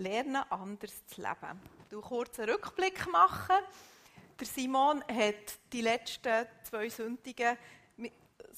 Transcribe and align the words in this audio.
Lernen 0.00 0.42
anders 0.48 1.06
zu 1.08 1.20
leben. 1.20 1.60
Du 1.90 2.00
kurz 2.00 2.40
einen 2.40 2.50
Rückblick 2.50 3.06
machen. 3.12 3.56
Der 4.38 4.46
Simon 4.46 5.04
hat 5.04 5.58
die 5.70 5.82
letzten 5.82 6.46
zwei 6.62 6.88
Sündigen, 6.88 7.58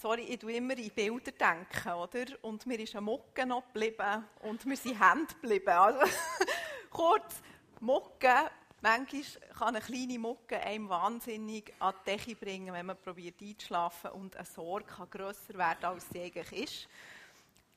sorry, 0.01 0.23
ich 0.23 0.39
tue 0.39 0.53
immer 0.53 0.79
in 0.79 0.91
Bilder 0.91 1.33
denken, 1.33 1.93
oder? 1.95 2.27
Und 2.43 2.65
mir 2.67 2.79
ist 2.79 2.95
eine 2.95 3.01
Mucke 3.01 3.45
noch 3.45 3.67
geblieben 3.73 4.25
und 4.43 4.65
mir 4.67 4.77
sind 4.77 5.01
Hände 5.01 5.35
geblieben. 5.35 5.71
Also, 5.71 6.07
kurz, 6.91 7.43
Mucke, 7.81 8.49
manchmal 8.81 9.23
kann 9.59 9.75
eine 9.75 9.81
kleine 9.81 10.21
Mucke 10.21 10.61
einem 10.61 10.89
wahnsinnig 10.89 11.73
an 11.81 11.95
die 12.07 12.11
Decke 12.13 12.37
bringen, 12.37 12.73
wenn 12.73 12.87
man 12.87 12.97
probiert 13.03 13.43
einzuschlafen 13.43 14.13
und 14.13 14.37
eine 14.37 14.47
Sorge 14.47 14.87
kann 14.87 15.11
grösser 15.11 15.55
werden, 15.55 15.87
als 15.87 16.09
sie 16.13 16.23
eigentlich 16.23 16.53
ist. 16.53 16.89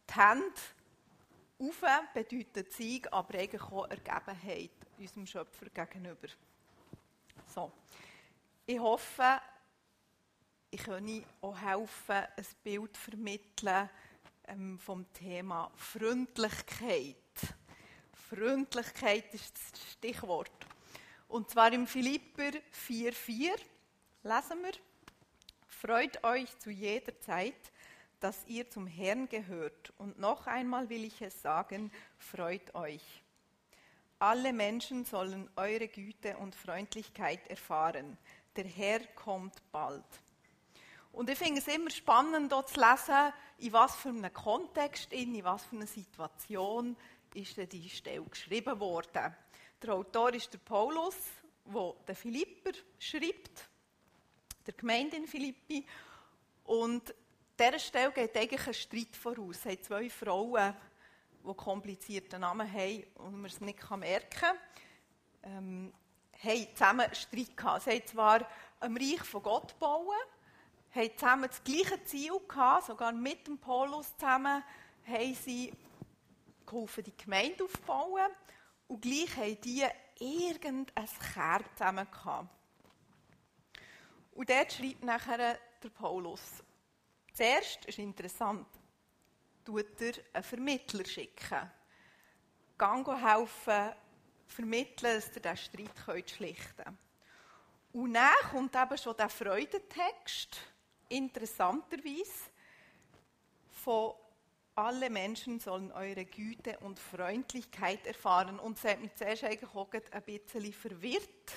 Die 0.07 0.13
Hände 0.13 0.53
Ufe 1.57 1.87
bedeutet 2.13 2.73
Sieg, 2.73 3.07
aber 3.11 3.37
eigentlich 3.37 3.61
auch 3.63 3.89
Ergebenheit 3.89 4.71
unserem 4.97 5.25
Schöpfer 5.25 5.69
gegenüber. 5.69 6.27
So. 7.47 7.71
Ich 8.65 8.79
hoffe, 8.79 9.39
ich 10.69 10.83
kann 10.83 11.25
auch 11.41 11.57
helfen, 11.57 12.27
ein 12.35 12.45
Bild 12.63 12.97
vermitteln 12.97 13.89
ähm, 14.47 14.77
vom 14.79 15.11
Thema 15.13 15.71
Freundlichkeit. 15.75 17.15
Freundlichkeit 18.29 19.33
ist 19.33 19.55
das 19.55 19.91
Stichwort. 19.93 20.51
Und 21.29 21.49
zwar 21.49 21.71
im 21.71 21.87
Philipper 21.87 22.51
4,4 22.87 23.55
lesen 24.23 24.63
wir: 24.63 24.73
Freut 25.67 26.21
euch 26.23 26.57
zu 26.59 26.69
jeder 26.69 27.17
Zeit, 27.21 27.71
dass 28.19 28.45
ihr 28.47 28.69
zum 28.69 28.87
Herrn 28.87 29.29
gehört. 29.29 29.93
Und 29.97 30.19
noch 30.19 30.47
einmal 30.47 30.89
will 30.89 31.03
ich 31.03 31.21
es 31.21 31.41
sagen: 31.41 31.91
Freut 32.17 32.73
euch. 32.75 33.03
Alle 34.19 34.53
Menschen 34.53 35.05
sollen 35.05 35.49
eure 35.55 35.87
Güte 35.87 36.37
und 36.37 36.55
Freundlichkeit 36.55 37.47
erfahren. 37.47 38.17
Der 38.55 38.65
Herr 38.65 38.99
kommt 39.07 39.61
bald. 39.71 40.03
Und 41.11 41.29
ich 41.29 41.37
finde 41.37 41.61
es 41.61 41.67
immer 41.67 41.89
spannend, 41.91 42.51
dort 42.51 42.69
zu 42.69 42.79
lesen, 42.79 43.33
in 43.59 43.73
was 43.73 43.95
für 43.95 44.09
einem 44.09 44.33
Kontext, 44.33 45.13
in 45.13 45.43
was 45.43 45.63
für 45.65 45.77
einer 45.77 45.87
Situation 45.87 46.95
ist 47.33 47.57
denn 47.57 47.69
die 47.69 47.89
Stelle 47.89 48.23
geschrieben 48.23 48.79
worden. 48.79 49.35
Der 49.81 49.93
Autor 49.93 50.33
ist 50.33 50.53
der 50.53 50.59
Paulus, 50.59 51.15
der 51.65 51.93
den 52.07 52.15
Philipper 52.15 52.71
schreibt, 52.97 53.69
der 54.65 54.73
Gemeinde 54.73 55.17
in 55.17 55.27
Philippi. 55.27 55.85
Und 56.63 57.13
dieser 57.59 57.79
Stelle 57.79 58.11
geht 58.11 58.35
eigentlich 58.35 58.67
ein 58.67 58.73
Streit 58.73 59.15
voraus. 59.15 59.57
Es 59.57 59.65
haben 59.65 59.83
zwei 59.83 60.09
Frauen, 60.09 60.75
die 61.47 61.53
komplizierte 61.53 62.39
Namen 62.39 62.71
haben 62.71 63.03
und 63.15 63.35
man 63.41 63.45
es 63.45 63.61
nicht 63.61 63.89
merken 63.91 64.29
kann, 64.29 64.57
ähm, 65.43 65.93
haben 66.43 66.67
zusammen 66.75 67.15
Streit 67.15 67.55
gehabt. 67.55 67.83
Sie 67.83 67.91
haben 67.91 68.07
zwar 68.07 68.47
ein 68.79 68.97
Reich 68.97 69.23
von 69.23 69.43
Gott 69.43 69.77
bauen, 69.79 70.15
haben 70.93 71.17
zusammen 71.17 71.49
das 71.49 71.63
gleiche 71.63 72.03
Ziel 72.05 72.39
gehabt, 72.47 72.87
sogar 72.87 73.11
mit 73.11 73.47
dem 73.47 73.57
Paulus 73.57 74.15
zusammen 74.17 74.63
haben 75.07 75.35
sie 75.35 75.71
geholfen, 76.65 77.03
die 77.03 77.15
Gemeinde 77.15 77.63
aufzubauen 77.63 78.31
und 78.87 79.01
gleich 79.01 79.35
haben 79.37 79.61
die 79.61 79.85
irgendein 80.19 81.09
Kern 81.33 81.65
zusammen 81.75 82.07
gehabt. 82.09 82.49
Und 84.31 84.49
dort 84.49 84.73
schreibt 84.73 85.03
nachher 85.03 85.59
der 85.81 85.89
Paulus. 85.89 86.41
Zuerst 87.35 87.83
ist 87.83 87.99
interessant, 87.99 88.65
tut 89.65 89.99
er 89.99 90.13
einen 90.31 90.43
Vermittler 90.43 91.03
schicken. 91.03 91.69
Gang 92.77 93.05
helfen, 93.05 93.93
vermitteln, 94.47 95.21
dass 95.21 95.35
ihr 95.35 95.41
diesen 95.41 95.57
Streit 95.57 96.29
schlichten 96.29 96.75
könnt. 96.77 96.97
Und 97.91 98.13
dann 98.13 98.33
kommt 98.51 98.73
eben 98.73 98.97
schon 98.97 99.17
der 99.17 99.27
Freudentext, 99.27 100.61
interessanterweise, 101.09 102.51
von 103.83 104.13
alle 104.75 105.09
Menschen 105.09 105.59
sollen 105.59 105.91
eure 105.91 106.23
Güte 106.23 106.79
und 106.79 106.99
Freundlichkeit 106.99 108.07
erfahren. 108.07 108.59
Und 108.59 108.77
es 108.77 108.85
hat 108.85 109.01
mich 109.01 109.13
zuerst 109.13 109.43
eigentlich 109.43 109.75
auch 109.75 109.89
ein 109.91 110.23
bisschen 110.23 110.71
verwirrt, 110.71 111.51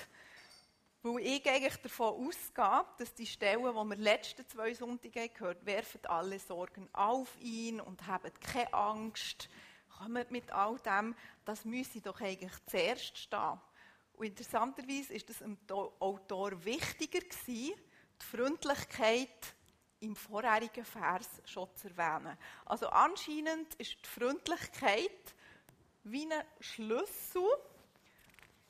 weil 1.01 1.19
ich 1.19 1.49
eigentlich 1.49 1.77
davon 1.77 2.27
ausgehe, 2.27 2.85
dass 2.97 3.13
die 3.13 3.25
Stellen, 3.25 3.63
die 3.63 3.89
wir 3.89 3.95
letzten 3.95 4.47
zwei 4.47 4.73
Sonntage 4.73 5.29
gehört 5.29 5.65
werfen 5.65 6.05
alle 6.05 6.39
Sorgen 6.39 6.89
auf 6.93 7.39
ihn 7.39 7.79
und 7.79 8.05
haben 8.05 8.31
keine 8.41 8.73
Angst, 8.73 9.49
kommen 9.97 10.25
mit 10.29 10.51
all 10.51 10.77
dem, 10.79 11.15
das 11.45 11.65
müsse 11.65 12.01
doch 12.01 12.19
eigentlich 12.19 12.53
zuerst 12.65 13.17
stehen. 13.17 13.59
Und 14.13 14.25
interessanterweise 14.25 15.13
ist 15.13 15.29
es 15.29 15.39
dem 15.39 15.57
Autor 15.69 16.63
wichtiger 16.65 17.21
gewesen, 17.21 17.73
die 18.21 18.25
Freundlichkeit 18.25 19.55
im 20.01 20.15
vorherigen 20.15 20.83
Vers 20.83 21.29
schon 21.45 21.73
zu 21.75 21.87
erwähnen. 21.87 22.37
Also 22.65 22.87
anscheinend 22.87 23.73
ist 23.75 23.97
die 24.03 24.09
Freundlichkeit 24.09 25.35
wie 26.03 26.25
ein 26.25 26.43
Schlüssel 26.59 27.47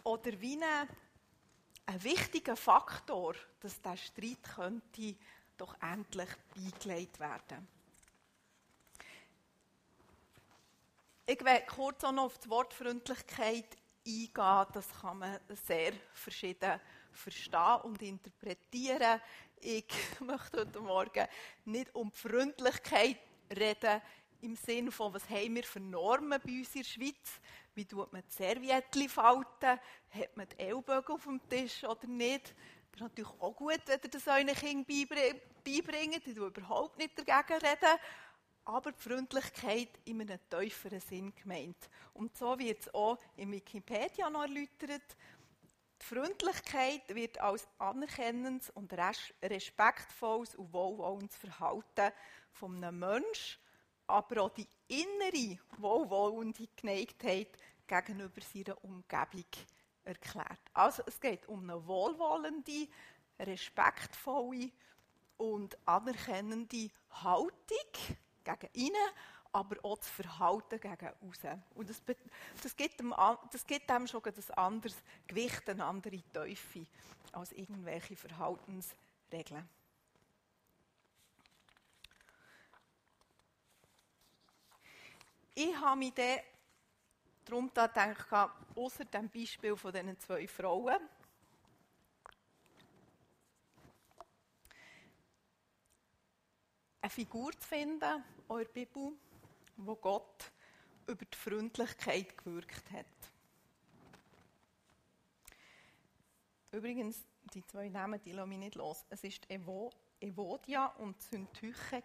oder 0.03 0.39
wie 0.39 0.61
ein 0.61 0.87
ein 1.89 2.03
wichtiger 2.03 2.55
Faktor, 2.55 3.33
dass 3.61 3.81
der 3.81 3.97
Streit 3.97 4.43
könnte 4.55 5.15
doch 5.57 5.75
endlich 5.81 6.29
beigelegt 6.55 7.19
werden. 7.19 7.67
Ich 11.25 11.43
werde 11.43 11.65
kurz 11.65 12.03
auch 12.03 12.11
noch 12.11 12.25
auf 12.25 12.37
die 12.37 12.49
Wortfreundlichkeit 12.49 13.75
eingehen. 14.05 14.67
Das 14.73 14.87
kann 15.01 15.17
man 15.17 15.39
sehr 15.67 15.93
verschieden 16.13 16.79
verstehen 17.11 17.81
und 17.83 18.01
interpretieren. 18.03 19.19
Ich 19.59 19.91
möchte 20.19 20.59
heute 20.59 20.79
Morgen 20.81 21.27
nicht 21.65 21.93
um 21.95 22.11
die 22.11 22.17
Freundlichkeit 22.17 23.17
reden, 23.49 24.01
im 24.41 24.55
Sinne 24.55 24.91
von, 24.91 25.13
was 25.13 25.27
haben 25.27 25.55
wir 25.55 25.63
für 25.63 25.79
Normen 25.79 26.39
bei 26.39 26.51
uns 26.51 26.75
in 26.75 26.81
der 26.81 26.87
Schweiz? 26.87 27.41
Wie 27.79 27.85
tut 27.85 28.11
man 28.11 28.23
die 28.29 28.35
Serviettchen 28.35 29.07
falten? 29.07 29.79
Hat 30.09 30.35
man 30.35 30.49
die 30.49 30.59
Ellbogen 30.59 31.15
auf 31.15 31.23
dem 31.23 31.39
Tisch 31.47 31.85
oder 31.85 32.07
nicht? 32.07 32.53
Das 32.91 32.95
ist 32.95 32.99
natürlich 32.99 33.31
auch 33.39 33.55
gut, 33.55 33.79
wenn 33.85 33.99
ihr 34.03 34.09
das 34.09 34.27
euren 34.27 34.47
Kindern 34.47 35.39
beibringt. 35.63 36.27
Ich 36.27 36.35
überhaupt 36.35 36.97
nicht 36.97 37.17
dagegen 37.17 37.65
reden. 37.65 37.99
Aber 38.65 38.91
die 38.91 39.01
Freundlichkeit 39.01 39.97
in 40.03 40.19
einem 40.19 40.39
tieferen 40.49 40.99
Sinn 40.99 41.33
gemeint. 41.33 41.89
Und 42.13 42.37
so 42.37 42.59
wird 42.59 42.81
es 42.81 42.93
auch 42.93 43.17
in 43.37 43.49
Wikipedia 43.53 44.29
noch 44.29 44.41
erläutert. 44.41 45.15
Die 46.01 46.05
Freundlichkeit 46.05 47.15
wird 47.15 47.39
als 47.39 47.65
anerkennendes 47.77 48.71
und 48.71 48.91
respektvolles 49.41 50.53
und 50.55 50.73
wohlwollendes 50.73 51.37
Verhalten 51.37 52.11
von 52.51 52.83
einem 52.83 52.99
Menschen 52.99 53.57
aber 54.09 54.43
auch 54.43 54.49
die 54.49 54.67
innere, 54.87 55.59
wohlwollende 55.77 56.67
Geneigtheit 56.75 57.49
gegenüber 57.87 58.41
seiner 58.41 58.83
Umgebung 58.83 59.45
erklärt. 60.03 60.59
Also 60.73 61.03
es 61.05 61.19
geht 61.19 61.47
um 61.47 61.61
eine 61.69 61.85
wohlwollende, 61.85 62.87
respektvolle 63.39 64.71
und 65.37 65.77
anerkennende 65.87 66.89
Haltung 67.11 68.15
gegen 68.43 68.69
innen, 68.73 69.09
aber 69.51 69.77
auch 69.83 69.97
das 69.97 70.09
Verhalten 70.09 70.79
gegen 70.79 71.09
außen. 71.27 71.63
Und 71.75 71.89
das, 71.89 72.01
das, 72.61 72.75
gibt 72.75 72.99
dem, 72.99 73.13
das 73.51 73.65
gibt 73.65 73.89
dem 73.89 74.07
schon 74.07 74.21
ein 74.23 74.57
anderes 74.57 74.97
Gewicht, 75.27 75.69
eine 75.69 75.85
andere 75.85 76.21
Teufel 76.33 76.85
als 77.31 77.51
irgendwelche 77.51 78.15
Verhaltensregeln. 78.15 79.67
Ich 85.55 85.75
habe 85.75 85.97
mich 85.97 86.13
dann 86.13 86.39
darum 87.45 87.71
da 87.73 87.87
gedacht, 87.87 88.51
außer 88.75 89.05
dem 89.05 89.29
Beispiel 89.29 89.75
von 89.75 89.91
diesen 89.91 90.19
zwei 90.19 90.47
Frauen, 90.47 90.99
eine 97.01 97.09
Figur 97.09 97.51
zu 97.53 97.67
finden, 97.67 98.23
in 98.49 98.57
der 98.57 98.65
Bibel, 98.65 99.13
wo 99.77 99.95
Gott 99.95 100.51
über 101.07 101.25
die 101.25 101.37
Freundlichkeit 101.37 102.37
gewirkt 102.37 102.91
hat. 102.91 103.05
Übrigens, 106.71 107.25
die 107.53 107.65
zwei 107.65 107.89
Namen, 107.89 108.21
die 108.21 108.31
lassen 108.31 108.49
mich 108.49 108.59
nicht 108.59 108.75
los. 108.75 109.05
Es 109.09 109.23
war 109.23 109.89
Evodia 110.19 110.85
und 110.97 111.19
Syntyche. 111.21 112.03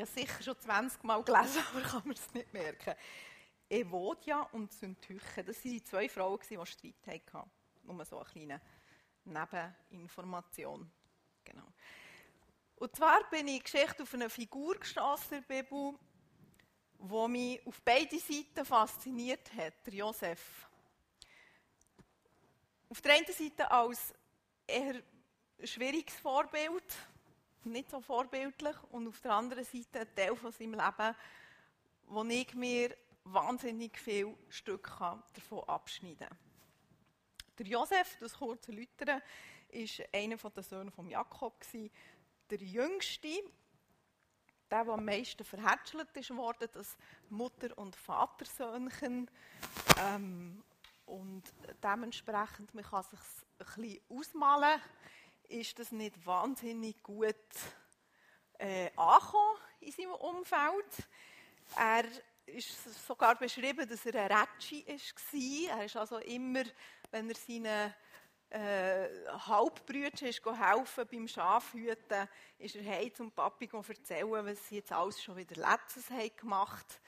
Habe 0.00 0.10
sicher 0.10 0.42
schon 0.42 0.58
20 0.58 1.04
Mal 1.04 1.22
gelesen, 1.22 1.62
aber 1.72 1.82
kann 1.82 2.02
man 2.04 2.16
es 2.16 2.32
nicht 2.32 2.52
merken. 2.52 2.94
Evodia 3.68 4.42
und 4.52 4.72
Syntyche, 4.72 5.44
das 5.44 5.64
waren 5.64 5.72
die 5.72 5.84
zwei 5.84 6.08
Frauen, 6.08 6.40
die 6.48 6.66
Streit 6.66 7.32
hatten. 7.32 7.50
Nur 7.84 8.04
so 8.04 8.18
eine 8.18 8.28
kleine 8.28 8.60
Nebeninformation. 9.24 10.90
Genau. 11.44 11.66
Und 12.76 12.96
zwar 12.96 13.28
bin 13.30 13.46
ich 13.48 13.62
Geschichte 13.62 14.02
auf 14.02 14.14
eine 14.14 14.30
Figur 14.30 14.74
gestossen 14.76 15.34
in 15.34 15.44
der 15.48 15.94
wo 17.02 17.28
mich 17.28 17.64
auf 17.66 17.80
beide 17.82 18.18
Seiten 18.18 18.64
fasziniert 18.64 19.52
hat, 19.54 19.86
Josef. 19.90 20.68
Auf 22.88 23.00
der 23.00 23.14
einen 23.14 23.26
Seite 23.26 23.70
als 23.70 24.14
eher 24.66 25.02
schwieriges 25.62 26.14
Vorbild, 26.16 26.84
nicht 27.64 27.90
so 27.90 28.00
vorbildlich, 28.00 28.76
und 28.90 29.08
auf 29.08 29.20
der 29.20 29.32
anderen 29.32 29.64
Seite 29.64 30.00
ein 30.00 30.14
Teil 30.14 30.36
von 30.36 30.52
seinem 30.52 30.74
Leben, 30.74 31.16
wo 32.06 32.24
ich 32.24 32.54
mir 32.54 32.96
wahnsinnig 33.24 33.98
viel 33.98 34.34
Stück 34.48 34.90
davon 35.34 35.68
abschneiden 35.68 36.28
kann. 36.28 36.38
Der 37.58 37.66
Josef, 37.66 38.16
das 38.20 38.34
kurz 38.34 38.68
erläutern, 38.68 39.20
war 39.72 40.06
einer 40.12 40.36
der 40.36 40.62
Söhne 40.62 40.90
von 40.90 41.08
Jakob, 41.08 41.62
der 42.50 42.58
jüngste, 42.58 43.28
der, 44.70 44.84
der 44.84 44.92
am 44.94 45.04
meisten 45.04 45.44
verhätschelt 45.44 46.30
worden, 46.30 46.68
das 46.72 46.96
Mutter- 47.28 47.76
und 47.76 47.94
Vatersöhnchen. 47.94 49.30
Ähm, 49.98 50.64
und 51.06 51.42
dementsprechend, 51.82 52.72
man 52.74 52.84
kann 52.84 53.04
sich 53.04 53.18
ein 53.58 53.58
bisschen 53.58 54.00
ausmalen, 54.08 54.80
ist 55.50 55.78
das 55.78 55.92
nicht 55.92 56.24
wahnsinnig 56.24 57.02
gut 57.02 57.34
äh, 58.58 58.90
angekommen 58.96 59.58
in 59.80 59.92
seinem 59.92 60.12
Umfeld. 60.12 61.08
Er 61.76 62.04
ist 62.46 63.06
sogar 63.06 63.36
beschrieben, 63.36 63.88
dass 63.88 64.06
er 64.06 64.22
ein 64.22 64.32
Rätschi 64.32 64.84
war. 64.86 65.78
Er 65.78 65.84
ist 65.84 65.96
also 65.96 66.18
immer, 66.18 66.62
wenn 67.10 67.28
er 67.28 67.36
seinen 67.36 67.94
äh, 68.50 69.08
Halbbrüder 69.46 70.22
ist 70.22 70.42
beim 70.42 71.28
Schafhüten, 71.28 72.28
ist 72.58 72.76
er 72.76 72.84
heim 72.84 73.14
zum 73.14 73.30
Papi 73.32 73.68
erzählen, 73.72 74.46
was 74.46 74.68
sie 74.68 74.76
jetzt 74.76 74.92
alles 74.92 75.22
schon 75.22 75.36
wieder 75.36 75.56
letztes 75.56 76.10
haben 76.10 76.36
gemacht. 76.36 77.00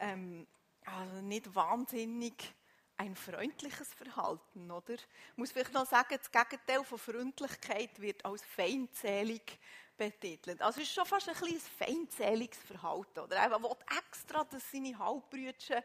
Ähm, 0.00 0.46
also 0.84 1.20
nicht 1.22 1.54
wahnsinnig 1.54 2.54
ein 2.98 3.14
freundliches 3.14 3.92
Verhalten, 3.94 4.70
oder? 4.70 4.94
Ich 4.94 5.36
muss 5.36 5.52
vielleicht 5.52 5.72
noch 5.72 5.86
sagen, 5.86 6.18
das 6.18 6.30
Gegenteil 6.30 6.84
von 6.84 6.98
Freundlichkeit 6.98 8.00
wird 8.00 8.24
als 8.24 8.42
feindselig 8.42 9.58
betitelt. 9.96 10.60
Also 10.62 10.80
es 10.80 10.88
ist 10.88 10.94
schon 10.94 11.06
fast 11.06 11.28
ein 11.28 11.34
kleines 11.34 11.68
feindseliges 11.68 12.58
Verhalten, 12.58 13.20
oder? 13.20 13.36
Er 13.36 13.62
will 13.62 13.76
extra, 13.98 14.44
dass 14.44 14.70
seine 14.70 14.98
Halbbrüder 14.98 15.82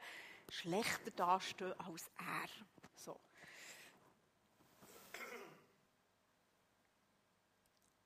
schlechter 0.50 1.12
dastehen 1.12 1.74
als 1.80 2.10
er. 2.18 2.50
So. 2.96 3.20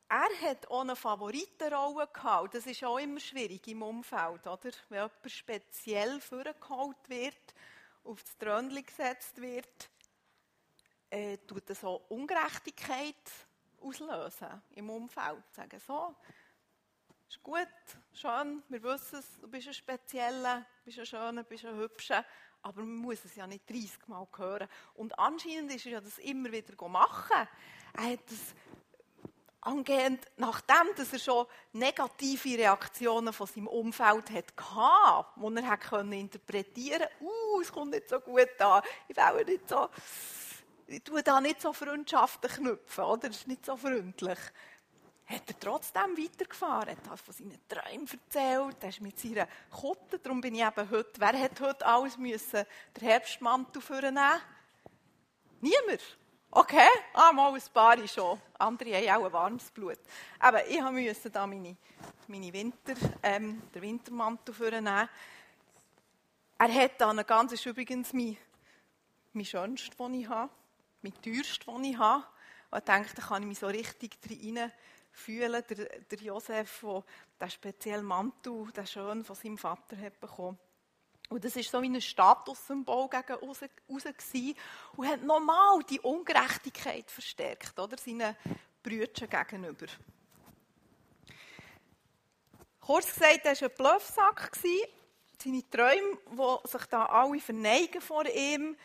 Er 0.08 0.50
hat 0.50 0.68
auch 0.69 0.81
eine 0.81 0.96
Favoritenrolle 0.96 2.08
gehabt. 2.08 2.54
Das 2.54 2.68
ist 2.68 2.84
auch 2.84 3.00
immer 3.00 3.19
schwierig 3.19 3.68
im 3.68 3.81
Umfeld, 3.81 4.46
oder? 4.46 4.72
Wenn 4.90 5.00
jemand 5.00 5.31
speziell 5.31 6.22
vorgeholt 6.22 7.10
wird, 7.10 7.54
auf 8.06 8.24
das 8.24 8.38
Trönchen 8.38 8.86
gesetzt 8.86 9.42
wird, 9.42 9.90
äh, 11.10 11.38
tut 11.40 11.69
das 11.69 11.84
auch 11.84 12.10
Ungerechtigkeit 12.10 13.16
auslösen 13.81 14.62
im 14.72 14.90
Umfeld. 14.90 15.44
Sagen 15.52 15.80
so, 15.86 16.16
ist 17.28 17.42
gut, 17.42 17.68
schön, 18.13 18.63
wir 18.69 18.84
wissen 18.84 19.19
es, 19.19 19.40
du 19.40 19.48
bist 19.48 19.68
ein 19.68 19.74
Spezieller, 19.74 20.60
du 20.60 20.86
bist 20.86 21.00
ein 21.00 21.06
Schöner, 21.06 21.44
du 21.44 21.50
bist 21.50 21.66
ein 21.66 21.75
Hübscher, 21.75 22.25
aber 22.62 22.81
man 22.81 22.96
muss 22.96 23.25
es 23.25 23.36
ja 23.36 23.48
nicht 23.48 23.69
30 23.69 24.08
Mal 24.08 24.28
hören. 24.38 24.68
Und 24.94 25.18
anscheinend 25.19 25.74
ist 25.74 25.86
er 25.86 25.94
ja 25.94 26.01
das 26.01 26.18
immer 26.19 26.51
wieder 26.51 26.88
machen. 26.88 27.48
Er 27.94 28.12
hat 28.12 28.19
das 28.30 28.56
angehend, 29.65 30.25
nachdem 30.38 30.95
dass 30.95 31.12
er 31.13 31.19
schon 31.19 31.45
negative 31.73 32.57
Reaktionen 32.57 33.33
von 33.33 33.47
seinem 33.47 33.67
Umfeld 33.67 34.29
hatte, 34.31 35.25
die 35.35 35.56
er 35.56 35.69
hat 35.69 36.12
interpretieren 36.12 37.07
konnte, 37.19 37.25
uh, 37.56 37.62
es 37.62 37.71
kommt 37.71 37.91
nicht 37.91 38.09
so 38.09 38.19
gut 38.19 38.62
an, 38.62 38.83
ich 39.07 39.17
will 39.17 39.45
nicht 39.45 39.67
so, 39.67 39.89
ich 40.88 41.03
tue 41.03 41.23
da 41.23 41.41
nicht 41.41 41.62
so 41.62 41.73
Freundschaften 41.73 42.50
knüpfen, 42.50 43.03
oder? 43.03 43.27
Das 43.27 43.38
ist 43.38 43.47
nicht 43.47 43.65
so 43.65 43.75
freundlich. 43.75 44.39
Hat 45.25 45.41
er 45.47 45.59
trotzdem 45.59 46.15
weitergefahren, 46.15 46.89
hat 46.89 47.07
das 47.09 47.21
von 47.21 47.33
seinen 47.33 47.59
Träumen 47.67 48.07
erzählt, 48.07 48.77
er 48.79 48.89
ist 48.89 49.01
mit 49.01 49.19
seiner 49.19 49.47
Kutte, 49.71 50.19
darum 50.19 50.39
bin 50.39 50.53
ich 50.53 50.62
eben 50.62 50.89
heute, 50.91 51.13
wer 51.19 51.39
hat 51.39 51.59
heute 51.62 51.85
alles 51.85 52.17
müssen, 52.17 52.63
den 52.95 53.07
Herbstmantel 53.07 53.81
vornehmen? 53.81 54.39
Niemand. 55.62 56.17
Okay, 56.57 56.88
ah, 57.13 57.34
mal 57.34 57.54
ein 57.54 57.62
paar 57.74 58.07
schon. 58.07 58.40
Andere 58.60 58.96
haben 58.96 59.22
auch 59.22 59.25
ein 59.25 59.34
warmes 59.34 59.69
Blut. 59.72 60.00
Aber 60.40 60.66
ich 60.66 60.81
musste 60.81 61.30
da 61.30 61.46
meine, 61.46 61.75
meine 62.30 62.54
Winter, 62.54 62.94
ähm, 63.22 63.62
den 63.74 63.81
Wintermantel 63.81 64.54
vornehmen. 64.54 65.10
Er 66.57 66.74
hat 66.74 67.02
dann 67.02 67.25
ganz, 67.25 67.52
ist 67.52 67.66
übrigens 67.66 68.13
mein, 68.13 68.38
mein 69.34 69.44
schönstes, 69.44 69.98
den 69.98 70.13
ich 70.13 70.30
habe, 70.30 70.50
mein 71.02 71.22
teuerstes, 71.22 71.60
den 71.66 71.84
ich 71.84 71.98
habe. 71.98 72.24
Und 72.72 72.78
ich 72.78 72.86
denke, 72.86 73.10
da 73.13 73.22
kann 73.22 73.42
ich 73.42 73.50
mich 73.50 73.60
so 73.60 73.68
richtig 73.68 74.22
drin 74.22 74.72
fühlen. 75.12 75.62
Der, 75.69 76.00
der 76.00 76.19
Josef, 76.19 76.80
der 76.80 77.04
den 77.42 77.50
speziellen 77.50 78.06
Mantel, 78.06 78.72
den 78.72 78.88
schön 78.88 79.25
von 79.25 79.36
seinem 79.36 79.58
Vater 79.58 79.98
hat 79.98 80.22
bekommen 80.22 80.58
und 81.30 81.44
das 81.44 81.56
war 81.56 81.63
so 81.63 81.81
wie 81.81 81.89
ein 81.89 82.01
Statussymbol 82.01 83.10
gegen 83.10 83.33
raus, 83.33 83.62
raus 83.89 84.04
und 84.95 85.07
hat 85.07 85.24
nochmal 85.24 85.80
die 85.89 86.00
Ungerechtigkeit 86.00 87.10
verstärkt, 87.10 87.77
oder? 87.80 87.98
Seinen 87.98 88.36
Brüdern 88.83 89.30
gegenüber. 89.30 89.88
Kurz 92.80 93.12
gesagt, 93.12 93.45
er 93.45 93.60
war 93.60 93.69
ein 93.69 93.75
Bluffsack. 93.75 94.51
Seine 95.42 95.69
Träume, 95.69 96.18
die 96.31 96.69
sich 96.69 96.86
da 96.86 97.06
alle 97.07 97.39
verneigen 97.39 98.01
vor 98.01 98.25
ihm, 98.27 98.77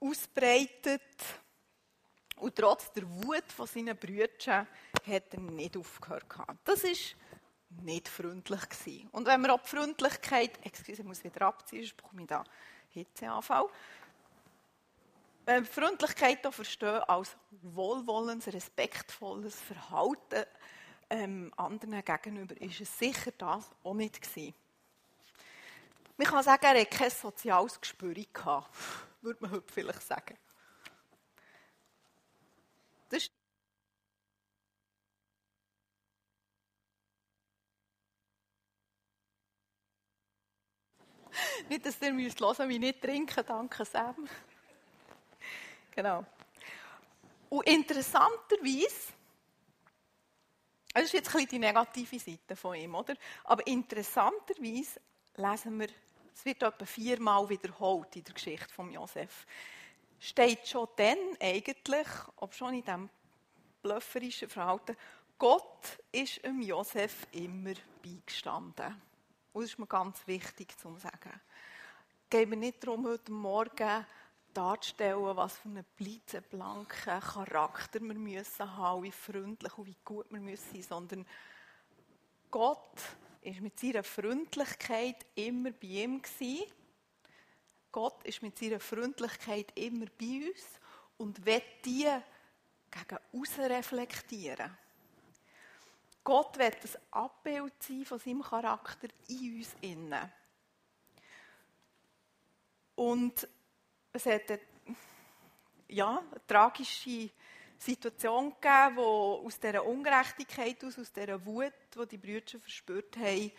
ausbreitet. 0.00 1.02
Und 2.36 2.56
trotz 2.56 2.90
der 2.92 3.02
Wut 3.06 3.52
von 3.54 3.66
seinen 3.66 3.96
Brüdern 3.96 4.66
hat 5.06 5.34
er 5.34 5.40
nicht 5.40 5.76
aufgehört. 5.76 6.24
Das 6.64 6.84
ist 6.84 7.14
nicht 7.82 8.08
freundlich 8.08 8.68
gewesen. 8.68 9.08
Und 9.12 9.26
wenn 9.26 9.40
wir 9.42 9.54
auch 9.54 9.60
die 9.60 9.68
Freundlichkeit, 9.68 10.58
excuse, 10.64 11.02
ich 11.02 11.06
muss 11.06 11.24
wieder 11.24 11.42
abziehen, 11.42 11.82
sonst 11.82 11.96
bekomme 11.96 12.22
ich 12.22 12.28
da 12.28 12.44
Hitzeanfall. 12.90 13.66
Wenn 15.46 15.64
wir 15.64 15.70
Freundlichkeit 15.70 16.46
auch 16.46 16.52
verstehen 16.52 17.02
als 17.04 17.36
wohlwollendes, 17.62 18.52
respektvolles 18.52 19.58
Verhalten 19.60 20.44
ähm, 21.08 21.52
anderen 21.56 22.04
gegenüber, 22.04 22.60
ist 22.60 22.80
es 22.80 22.98
sicher 22.98 23.32
das 23.38 23.70
auch 23.82 23.94
nicht 23.94 24.20
gewesen. 24.20 24.54
Man 26.16 26.26
kann 26.26 26.44
sagen, 26.44 26.64
er 26.64 26.80
hatte 26.80 26.86
kein 26.86 27.10
soziales 27.10 27.80
Gespür 27.80 28.14
gehabt, 28.14 28.76
würde 29.22 29.40
man 29.40 29.52
heute 29.52 29.72
vielleicht 29.72 30.02
sagen. 30.02 30.36
Das 33.08 33.30
nicht, 41.68 41.84
dass 41.86 42.00
ihr 42.00 42.12
müsst 42.12 42.40
hören, 42.40 42.68
wie 42.68 42.78
nicht 42.78 43.00
trinken, 43.00 43.44
danke 43.46 43.84
Sam. 43.84 44.28
genau. 45.90 46.24
Und 47.48 47.66
interessanterweise, 47.66 49.12
das 50.94 51.04
ist 51.04 51.12
jetzt 51.12 51.28
ein 51.28 51.32
bisschen 51.32 51.48
die 51.48 51.58
negative 51.58 52.18
Seite 52.18 52.56
von 52.56 52.74
ihm, 52.74 52.94
oder? 52.94 53.14
Aber 53.44 53.66
interessanterweise 53.66 55.00
lesen 55.36 55.80
wir, 55.80 55.88
es 56.34 56.44
wird 56.44 56.62
etwa 56.62 56.84
viermal 56.84 57.48
wiederholt 57.48 58.14
in 58.16 58.24
der 58.24 58.34
Geschichte 58.34 58.72
von 58.72 58.90
Josef. 58.90 59.46
Steht 60.18 60.66
schon 60.66 60.88
dann 60.96 61.18
eigentlich, 61.40 62.06
ob 62.36 62.54
schon 62.54 62.74
in 62.74 62.84
diesem 62.84 63.10
blöfferischen 63.82 64.48
Verhalten, 64.48 64.96
Gott 65.38 65.98
ist 66.12 66.44
dem 66.44 66.60
Josef 66.60 67.26
immer 67.32 67.72
beigestanden. 68.02 69.00
Und 69.52 69.62
das 69.62 69.70
ist 69.70 69.78
mir 69.78 69.86
ganz 69.86 70.26
wichtig 70.26 70.78
zu 70.78 70.94
sagen. 70.96 71.40
Es 72.24 72.30
geht 72.30 72.48
mir 72.48 72.56
nicht 72.56 72.84
darum, 72.84 73.06
heute 73.06 73.32
Morgen 73.32 74.06
darzustellen, 74.54 75.36
was 75.36 75.58
für 75.58 75.68
einen 75.68 75.84
blitzeblanken 75.96 77.20
Charakter 77.20 78.00
wir 78.00 78.14
müssen 78.14 78.76
haben, 78.76 79.02
wie 79.02 79.12
freundlich 79.12 79.76
und 79.76 79.86
wie 79.86 79.96
gut 80.04 80.26
wir 80.30 80.40
müssen 80.40 80.72
sein, 80.72 80.82
sondern 80.82 81.26
Gott 82.50 83.00
ist 83.42 83.60
mit 83.60 83.78
seiner 83.78 84.02
Freundlichkeit 84.02 85.24
immer 85.34 85.70
bei 85.70 85.86
ihm 85.86 86.20
gewesen. 86.20 86.70
Gott 87.92 88.22
ist 88.24 88.42
mit 88.42 88.58
seiner 88.58 88.80
Freundlichkeit 88.80 89.72
immer 89.76 90.06
bei 90.18 90.48
uns 90.48 90.80
und 91.16 91.44
wird 91.44 91.64
die 91.84 92.08
gegen 92.90 93.18
außen 93.32 93.64
reflektieren. 93.64 94.76
Gott 96.22 96.58
wird 96.58 96.84
ein 96.84 97.02
Abbild 97.12 97.82
sein 97.82 98.04
von 98.04 98.18
seinem 98.18 98.42
Charakter 98.42 99.08
in 99.28 99.58
uns 99.58 99.74
innen. 99.80 100.32
Und 102.94 103.48
es 104.12 104.26
hat 104.26 104.50
eine, 104.50 104.60
ja, 105.88 106.18
eine 106.18 106.46
tragische 106.46 107.30
Situation 107.78 108.54
gegeben, 108.60 108.96
wo 108.96 109.42
aus 109.46 109.58
dieser 109.58 109.84
Ungerechtigkeit, 109.84 110.84
aus, 110.84 110.98
aus 110.98 111.10
dieser 111.12 111.44
Wut, 111.46 111.72
die 111.94 112.06
die 112.06 112.18
Brüder 112.18 112.58
verspürt 112.58 113.16
haben, 113.16 113.52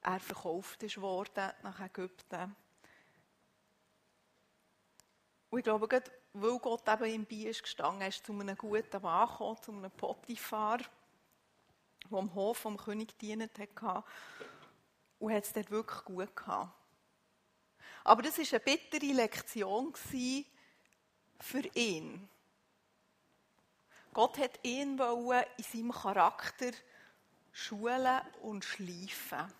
er 0.00 0.20
verkauft 0.20 0.82
ist 0.82 1.00
worden 1.00 1.52
nach 1.62 1.80
Ägypten. 1.80 2.56
Und 5.50 5.58
ich 5.58 5.64
glaube, 5.64 5.88
gerade 5.88 6.10
weil 6.34 6.58
Gott 6.58 6.88
eben 6.88 7.04
im 7.04 7.24
Bier 7.26 7.50
ist 7.50 7.62
gestanden, 7.62 8.08
ist 8.08 8.26
zu 8.26 8.32
einem 8.32 8.56
guten 8.56 9.02
Mann 9.02 9.28
gekommen, 9.28 9.62
zu 9.62 9.72
einem 9.72 9.90
Potiphar, 9.90 10.78
der 12.10 12.18
am 12.18 12.34
Hof 12.34 12.58
vom 12.58 12.76
König 12.76 13.18
gedient 13.18 13.50
hat 13.58 14.04
und 15.18 15.32
hat 15.32 15.44
es 15.44 15.52
dort 15.52 15.70
wirklich 15.70 16.04
gut 16.04 16.36
gehabt. 16.36 16.72
Aber 18.04 18.22
das 18.22 18.38
war 18.38 18.44
eine 18.50 18.60
bittere 18.60 19.12
Lektion 19.12 19.94
für 19.94 21.66
ihn. 21.74 22.28
Gott 24.12 24.38
hat 24.38 24.60
ihn 24.62 24.98
in 24.98 25.64
seinem 25.64 25.92
Charakter 25.92 26.70
schulen 27.50 28.20
und 28.42 28.64
schleifen. 28.64 29.52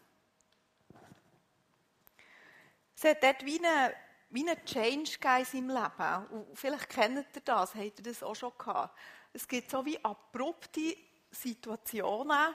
Es 2.97 3.05
hat 3.05 3.23
dort 3.23 3.45
wie 3.45 3.65
einen 3.65 3.93
wie 4.31 4.49
eine 4.49 4.65
Change 4.65 5.17
in 5.39 5.45
seinem 5.45 5.69
Leben. 5.69 6.27
Und 6.31 6.59
vielleicht 6.59 6.89
kennt 6.89 7.37
ihr 7.37 7.43
das, 7.45 7.75
habt 7.75 7.99
ihr 7.99 8.03
das 8.03 8.23
auch 8.23 8.35
schon 8.35 8.53
gehabt. 8.59 8.99
Es 9.33 9.47
gibt 9.47 9.71
so 9.71 9.85
wie 9.87 10.05
abrupte 10.05 10.97
Situationen, 11.35 12.55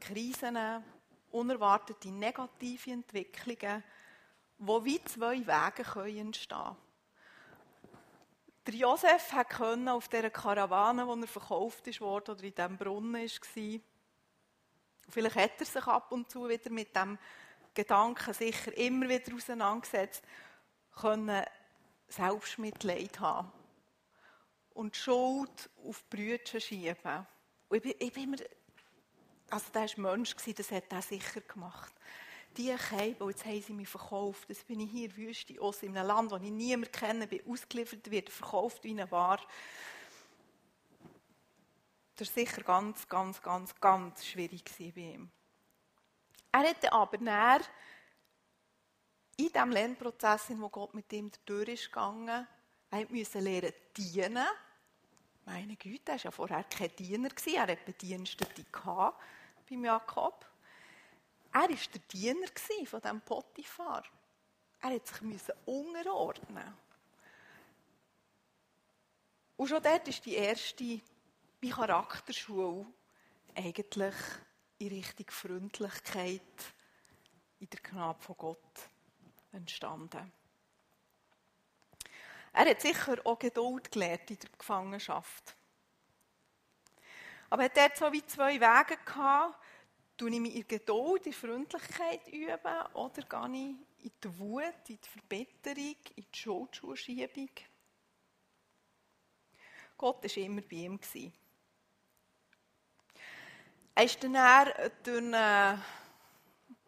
Krisen, 0.00 0.58
unerwartete 1.30 2.10
negative 2.10 2.90
Entwicklungen, 2.90 3.82
wo 4.58 4.84
wie 4.84 5.02
zwei 5.04 5.38
Wege 5.38 5.82
können 5.82 6.18
entstehen 6.18 6.58
können. 6.58 6.76
Der 8.66 8.74
Josef 8.74 9.34
konnte 9.56 9.92
auf 9.92 10.08
dieser 10.08 10.30
Karawane, 10.30 11.06
wo 11.06 11.14
er 11.14 11.26
verkauft 11.26 12.00
worden, 12.00 12.30
oder 12.30 12.44
in 12.44 12.54
diesem 12.54 12.76
Brunnen 12.76 13.14
war, 13.14 13.80
vielleicht 15.08 15.36
hat 15.36 15.60
er 15.60 15.66
sich 15.66 15.86
ab 15.86 16.12
und 16.12 16.30
zu 16.30 16.48
wieder 16.48 16.70
mit 16.70 16.94
dem 16.94 17.18
Gedanken 17.74 18.34
sicher 18.34 18.76
immer 18.76 19.08
wieder 19.08 19.34
auseinandergesetzt, 19.34 20.22
können 20.94 21.44
Selbstmitleid 22.06 23.18
haben 23.18 23.50
und 24.74 24.96
Schuld 24.96 25.70
auf 25.84 26.02
die 26.02 26.16
Brüder 26.16 26.60
schieben. 26.60 27.26
Und 27.68 27.76
ich 27.76 27.82
bin, 27.82 27.94
ich 27.98 28.12
bin 28.12 28.22
immer, 28.24 28.36
also 29.50 29.66
der 29.72 29.82
war 29.82 30.14
Mensch, 30.14 30.34
das 30.34 30.70
hat 30.70 30.92
er 30.92 31.02
sicher 31.02 31.40
gemacht 31.40 31.92
die 32.56 32.74
Käbe, 32.74 33.28
jetzt 33.28 33.44
haben 33.44 33.62
sie 33.62 33.72
mich 33.72 33.88
verkauft. 33.88 34.48
Jetzt 34.48 34.66
bin 34.66 34.80
ich 34.80 34.90
hier 34.90 35.06
in 35.06 35.16
Wüste 35.16 35.60
aus, 35.60 35.82
in 35.82 35.96
einem 35.96 36.06
Land, 36.06 36.32
das 36.32 36.42
ich 36.42 36.50
niemand 36.50 36.92
kenne, 36.92 37.26
bin 37.26 37.40
ausgeliefert, 37.46 38.10
wird 38.10 38.30
verkauft 38.30 38.84
wie 38.84 38.90
eine 38.90 39.10
Ware. 39.10 39.42
Das 42.16 42.28
war 42.28 42.34
sicher 42.34 42.62
ganz, 42.62 43.08
ganz, 43.08 43.40
ganz, 43.40 43.74
ganz 43.80 44.26
schwierig 44.26 44.64
bei 44.64 45.00
ihm. 45.00 45.30
Er 46.52 46.68
hatte 46.68 46.92
aber 46.92 47.18
näher 47.18 47.60
in 49.36 49.48
diesem 49.48 49.70
Lernprozess, 49.70 50.50
in 50.50 50.60
wo 50.60 50.68
Gott 50.68 50.94
mit 50.94 51.10
ihm 51.12 51.30
durch 51.46 51.70
ist 51.70 51.90
er 52.92 53.06
musste 53.10 53.40
lernen 53.40 53.72
dienen. 53.96 54.46
Meine 55.46 55.76
Güte, 55.76 56.12
er 56.12 56.14
war 56.14 56.24
ja 56.24 56.30
vorher 56.30 56.64
kein 56.64 56.94
Diener, 56.94 57.30
er 57.46 57.62
hatte 57.62 57.78
Bedienstete 57.84 58.64
beim 58.70 59.84
Jakob. 59.84 60.46
Er 61.52 61.60
war 61.60 61.68
der 61.68 62.02
Diener 62.12 62.46
von 62.86 63.00
diesem 63.00 63.20
Potiphar. 63.22 64.04
Er 64.82 64.90
musste 64.90 65.38
sich 65.38 65.54
unterordnen. 65.64 66.74
Und 69.56 69.68
schon 69.68 69.82
dort 69.82 70.08
ist 70.08 70.26
die 70.26 70.34
erste 70.34 71.00
wie 71.60 71.70
Charakterschule 71.70 72.86
eigentlich 73.54 74.14
in 74.78 74.88
Richtung 74.88 75.26
Freundlichkeit 75.30 76.74
in 77.58 77.70
der 77.70 77.80
Gnade 77.80 78.20
von 78.20 78.36
Gott 78.36 78.90
entstanden. 79.52 80.32
Er 82.52 82.68
hat 82.68 82.80
sicher 82.80 83.16
auch 83.24 83.38
Geduld 83.38 83.90
gelernt 83.90 84.30
in 84.30 84.38
der 84.38 84.50
Gefangenschaft. 84.58 85.56
Aber 87.48 87.64
er 87.64 87.84
hat 87.84 87.96
so 87.96 88.12
wie 88.12 88.24
zwei 88.26 88.60
Wege 88.60 88.98
gehabt, 89.04 89.58
ich 90.20 90.40
mich 90.40 90.54
in 90.54 90.68
Geduld, 90.68 91.26
in 91.26 91.32
Freundlichkeit 91.32 92.28
üben 92.28 92.86
oder 92.94 93.22
gehe 93.22 93.76
ich 94.00 94.04
in 94.04 94.12
die 94.22 94.38
Wut, 94.38 94.88
in 94.88 94.98
die 95.00 95.08
Verbitterung, 95.08 95.96
in 96.14 96.26
die 96.32 96.38
Schuldschuhschiebung? 96.38 97.50
Gott 99.96 100.22
war 100.22 100.36
immer 100.36 100.62
bei 100.62 100.76
ihm. 100.76 101.00
Er 103.94 104.04
ist 104.04 104.22
dann 104.22 104.32
durch 105.02 105.18
eine 105.18 105.82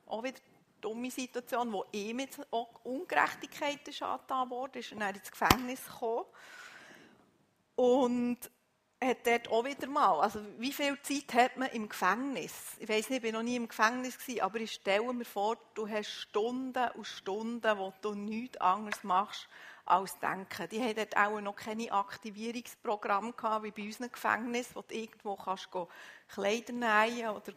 auch 0.06 0.22
wieder 0.22 0.40
dumme 0.84 1.10
Situation, 1.10 1.72
wo 1.72 1.84
ihm 1.92 2.20
jetzt 2.20 2.40
auch 2.50 2.84
Ungerechtigkeiten 2.84 3.94
angetan 4.02 4.50
wurde, 4.50 4.78
ist 4.80 4.92
er 4.92 5.14
ins 5.14 5.30
Gefängnis 5.30 5.84
gekommen. 5.86 6.26
Und 7.76 8.38
hat 9.02 9.26
dort 9.26 9.50
auch 9.50 9.64
wieder 9.64 9.86
mal, 9.86 10.20
also 10.20 10.40
wie 10.58 10.72
viel 10.72 10.96
Zeit 11.02 11.34
hat 11.34 11.56
man 11.56 11.68
im 11.70 11.88
Gefängnis? 11.88 12.52
Ich 12.78 12.88
weiß 12.88 13.10
nicht, 13.10 13.24
ich 13.24 13.32
war 13.32 13.40
noch 13.40 13.44
nie 13.44 13.56
im 13.56 13.68
Gefängnis 13.68 14.18
gewesen, 14.18 14.40
aber 14.40 14.60
ich 14.60 14.72
stelle 14.72 15.12
mir 15.12 15.24
vor, 15.24 15.56
du 15.74 15.88
hast 15.88 16.08
Stunden 16.08 16.88
und 16.94 17.06
Stunden, 17.06 17.78
wo 17.78 17.92
du 18.00 18.14
nichts 18.14 18.56
anderes 18.58 19.02
machst 19.04 19.48
als 19.84 20.18
denken. 20.18 20.68
Die 20.70 20.80
haben 20.80 20.94
dort 20.94 21.16
auch 21.16 21.40
noch 21.40 21.56
keine 21.56 21.92
Aktivierungsprogramme 21.92 23.32
gehabt, 23.32 23.64
wie 23.64 23.70
bei 23.70 23.82
unseren 23.82 24.10
Gefängnissen, 24.10 24.76
wo 24.76 24.82
du 24.82 24.94
irgendwo 24.94 25.36
kannst 25.36 25.68
Kleider 26.28 26.72
nähen 26.72 27.30
oder 27.30 27.52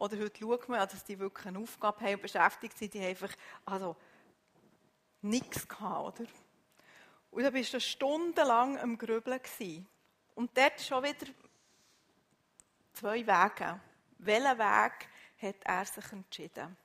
oder 0.00 0.18
heute 0.18 0.40
schaut 0.40 0.68
man, 0.68 0.80
dass 0.80 1.04
die 1.04 1.18
wirklich 1.18 1.46
eine 1.46 1.58
Aufgabe 1.58 2.00
haben 2.00 2.14
und 2.14 2.22
beschäftigt 2.22 2.76
sind, 2.76 2.94
die 2.94 3.00
haben 3.00 3.08
einfach, 3.08 3.32
also, 3.66 3.94
nichts 5.20 5.68
gehabt, 5.68 6.20
oder? 6.20 6.28
Und 7.30 7.42
dann 7.42 7.52
bist 7.52 7.74
du 7.74 7.80
stundenlang 7.80 8.78
am 8.78 8.96
Grübeln. 8.96 9.40
Und 10.34 10.56
dort 10.56 10.80
schon 10.80 11.04
wieder 11.04 11.26
zwei 12.94 13.26
Wege. 13.26 13.80
Welchen 14.18 14.58
Weg 14.58 15.08
hat 15.42 15.56
er 15.64 15.84
sich 15.84 16.12
entschieden? 16.12 16.76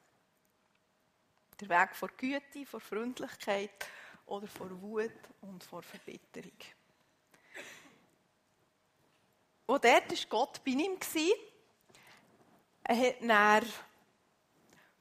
Der 1.62 1.70
Weg 1.70 1.96
vor 1.96 2.10
Güte, 2.18 2.66
vor 2.66 2.82
Freundlichkeit 2.82 3.88
oder 4.26 4.48
vor 4.48 4.70
Wut 4.82 5.14
und 5.40 5.64
vor 5.64 5.84
Verbitterung? 5.84 6.60
Und 9.68 9.86
dort 9.86 10.12
war 10.12 10.30
Gott 10.30 10.64
bei 10.66 10.72
ihm. 10.72 11.00
Er 12.88 12.98
hat 12.98 13.16
dann 13.22 13.62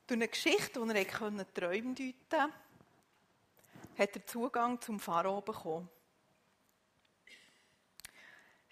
durch 0.06 0.18
eine 0.18 0.28
Geschichte, 0.28 0.84
die 0.84 0.96
er 0.96 1.54
Träume 1.54 1.94
deuten 1.94 2.14
konnte, 2.28 2.54
hat 3.98 4.16
er 4.16 4.26
Zugang 4.26 4.80
zum 4.80 4.98
Pharao 4.98 5.40
bekommen 5.40 5.88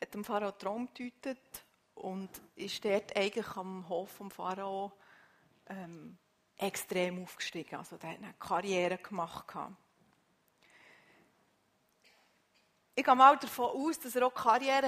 hat 0.03 0.15
dem 0.15 0.25
Pharao 0.25 0.51
Traum 0.51 0.89
gedeutet 0.93 1.65
und 1.95 2.29
ist 2.57 2.85
dort 2.85 3.17
eigentlich 3.17 3.57
am 3.57 3.89
Hof 3.89 4.11
vom 4.11 4.33
Pharao 4.33 4.93
ähm, 5.69 6.19
extrem 6.57 7.23
aufgestiegen. 7.23 7.77
Also 7.77 7.97
der 7.97 8.11
hat 8.11 8.19
eine 8.19 8.35
Karriere 8.35 8.99
gemacht. 8.99 9.55
Ich 12.95 13.05
gehe 13.05 13.15
mal 13.15 13.39
davon 13.39 13.71
aus, 13.71 13.99
dass 13.99 14.17
er 14.17 14.27
auch 14.27 14.35
Karriere 14.35 14.87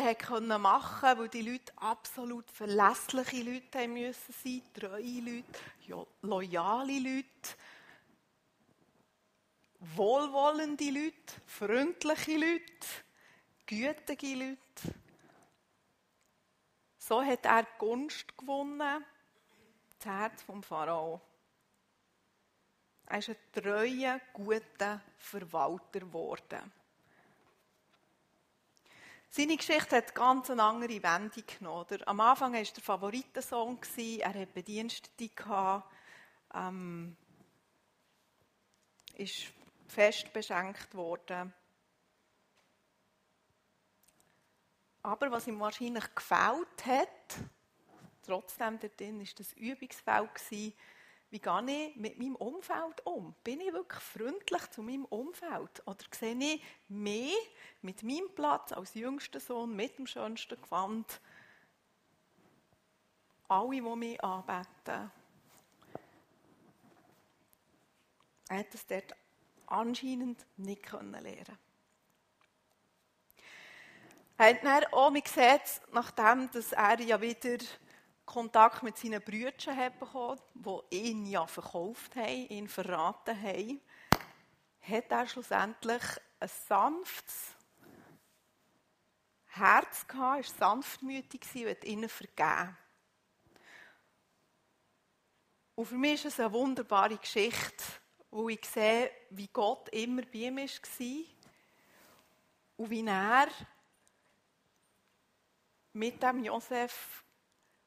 machen 0.59 0.99
konnte, 1.01 1.19
weil 1.19 1.29
die 1.29 1.41
Leute 1.41 1.73
absolut 1.77 2.51
verlässliche 2.51 3.43
Leute 3.43 3.79
haben 3.79 3.95
müssen 3.95 4.35
sein, 4.45 4.63
treue 4.75 5.21
Leute, 5.21 6.07
loyale 6.21 6.99
Leute, 6.99 7.57
wohlwollende 9.81 10.91
Leute, 10.91 11.35
freundliche 11.47 12.37
Leute, 12.37 12.87
gütige 13.65 14.35
Leute. 14.35 14.95
So 16.99 17.25
hat 17.25 17.47
er 17.47 17.67
Gunst 17.79 18.37
gewonnen, 18.37 19.03
das 19.99 20.07
Herz 20.07 20.43
vom 20.43 20.63
Pharao. 20.63 21.23
Er 23.07 23.19
ist 23.19 23.31
ein 23.31 23.37
treuer, 23.51 24.21
guter 24.35 25.01
Verwalter 25.17 26.01
geworden. 26.01 26.73
Seine 29.37 29.57
Geschichte 29.57 29.97
hat 29.97 30.15
ganz 30.15 30.49
eine 30.49 30.63
andere 30.63 31.03
Wendung 31.03 31.43
genommen. 31.59 32.03
Am 32.07 32.21
Anfang 32.21 32.53
war 32.53 32.61
er 32.61 32.65
der 32.67 32.85
Favoritensohn, 32.85 33.81
er 34.21 34.29
hatte 34.29 34.47
Bedienstete, 34.47 35.83
ähm, 36.55 37.17
ist 39.17 39.47
fest 39.89 40.33
beschenkt 40.33 40.95
worden. 40.95 41.53
Aber 45.03 45.33
was 45.33 45.49
ihm 45.49 45.59
wahrscheinlich 45.59 46.15
gefällt 46.15 46.87
hat, 46.87 47.39
trotzdem 48.23 48.79
dort 48.79 49.01
drin, 49.01 49.19
war 49.19 49.27
das 49.37 49.53
Übungsfeld 49.55 50.31
wie 51.35 51.41
gehe 51.41 51.89
ich 51.89 51.97
mit 51.97 52.17
meinem 52.17 52.37
Umfeld 52.37 53.05
um? 53.05 53.35
Bin 53.43 53.61
ich 53.61 53.73
wirklich 53.73 54.01
freundlich 54.01 54.71
zu 54.71 54.85
meinem 54.85 55.05
Umfeld? 55.07 55.83
Oder 55.85 56.05
sehe 56.13 56.37
ich 56.37 56.63
mich 56.89 57.35
mit 57.83 58.05
meinem 58.05 58.33
Platz 58.37 58.71
als 58.71 58.95
jüngster 58.95 59.41
Sohn, 59.41 59.75
mit 59.75 59.99
dem 59.99 60.07
schönsten 60.07 60.63
Gewand, 60.63 61.21
alle, 63.49 63.71
die 63.71 63.81
mich 63.81 64.23
anbeten? 64.23 65.11
Er 68.49 68.59
hat 68.59 68.73
das 68.73 68.87
dort 68.87 69.17
anscheinend 69.67 70.47
nicht 70.57 70.85
können 70.85 71.21
lernen. 71.21 71.59
Er 74.37 74.51
hat 74.51 74.63
dann 74.63 74.85
auch, 74.93 75.11
man 75.11 75.23
sieht 75.25 75.83
nachdem, 75.91 76.49
dass 76.53 76.71
er 76.71 77.01
ja 77.01 77.21
wieder 77.21 77.59
Kontakt 78.25 78.83
mit 78.83 78.97
seinen 78.97 79.23
Brüdern 79.23 79.93
bekommen, 79.99 80.41
die 80.55 80.97
ihn 80.97 81.27
ja 81.27 81.47
verkauft 81.47 82.17
haben, 82.17 82.49
ihn 82.49 82.69
verraten 82.69 83.41
haben, 83.41 83.81
hat 84.81 85.11
er 85.11 85.27
schlussendlich 85.27 86.03
ein 86.41 86.49
sanftes 86.49 87.55
Herz 89.47 90.07
gehabt, 90.07 90.19
war 90.19 90.43
sanftmütig 90.43 91.43
und 91.55 91.69
hat 91.71 91.85
ihnen 91.85 92.09
vergeben. 92.09 92.77
Und 95.77 95.87
für 95.87 95.97
mich 95.97 96.25
ist 96.25 96.35
es 96.35 96.41
eine 96.41 96.53
wunderbare 96.53 97.17
Geschichte, 97.17 97.85
wo 98.31 98.49
ich 98.49 98.65
sehe, 98.65 99.11
wie 99.31 99.49
Gott 99.49 99.89
immer 99.91 100.23
bei 100.23 100.39
ihm 100.39 100.57
war 100.57 101.25
und 102.77 102.91
wie 102.91 103.07
er 103.07 103.49
mit 105.93 106.23
dem 106.23 106.45
Josef 106.45 107.24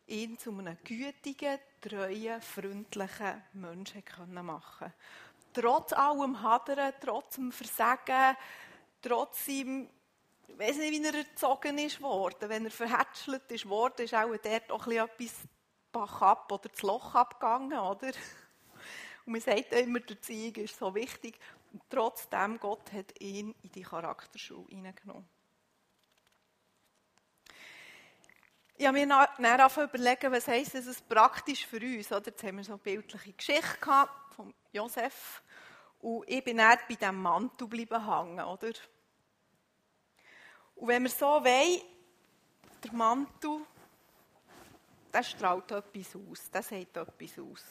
ihn 0.08 0.38
zu 0.38 0.52
einem 0.52 0.78
gütigen, 0.84 1.60
treuen, 1.82 2.42
freundlichen 2.42 3.44
Menschen 3.54 4.04
machen 4.46 4.94
Trotz 5.54 5.94
allem 5.94 6.42
Hadern, 6.42 6.94
trotz 7.02 7.36
dem 7.36 7.52
Versagen, 7.52 8.38
trotz 9.02 9.48
ihm, 9.48 9.90
ich 10.48 10.60
weiß 10.60 10.78
nicht, 10.78 10.92
wie 10.92 11.04
er 11.04 11.16
erzogen 11.16 11.78
ist 11.80 12.02
worden. 12.02 12.50
Wenn 12.50 12.66
er 12.66 12.72
verhätschelt 12.72 13.52
ist 13.52 13.68
worden, 13.68 14.06
ist 14.06 14.14
auch 14.14 14.36
dort 14.38 14.72
auch 14.72 14.88
etwas 14.88 15.34
Bach 15.92 16.22
ab 16.22 16.52
oder 16.52 16.70
das 16.70 16.82
Loch 16.84 17.16
abgegangen, 17.16 17.78
oder? 17.78 18.12
Und 19.26 19.34
man 19.34 19.42
sagt 19.42 19.74
immer, 19.74 20.00
der 20.00 20.16
Erziehung 20.16 20.56
ist 20.56 20.78
so 20.78 20.94
wichtig. 20.94 21.40
Und 21.74 21.82
trotzdem, 21.90 22.60
Gott 22.60 22.94
hat 22.94 23.20
ihn 23.20 23.54
in 23.64 23.72
die 23.72 23.82
Charakterschule 23.82 24.68
hineingenommen. 24.70 25.37
Ich 28.80 28.86
habe 28.86 29.00
mir 29.00 29.08
dann 29.08 29.70
überlegen, 29.84 30.32
was 30.32 30.48
heisst 30.48 30.76
das 30.76 31.02
praktisch 31.02 31.66
für 31.66 31.80
uns. 31.82 32.12
Oder? 32.12 32.28
Jetzt 32.28 32.44
haben 32.44 32.58
wir 32.58 32.64
so 32.64 32.74
eine 32.74 32.78
bildliche 32.78 33.34
Geschichte 33.34 33.78
gehabt 33.82 34.36
von 34.36 34.54
Josef. 34.72 35.42
Und 36.00 36.30
ich 36.30 36.44
bin 36.44 36.58
dann 36.58 36.78
bei 36.88 36.94
diesem 36.94 37.20
Mantel 37.20 37.68
bleiben 37.68 38.06
hängen, 38.06 38.46
oder? 38.46 38.72
Und 40.76 40.88
wenn 40.90 41.02
wir 41.02 41.10
so 41.10 41.26
wollen, 41.26 41.82
der 42.84 42.94
Mantel, 42.94 43.62
der 45.12 45.24
strahlt 45.24 45.72
etwas 45.72 46.16
aus, 46.16 46.52
der 46.52 46.62
sagt 46.62 46.98
etwas 46.98 47.40
aus. 47.40 47.66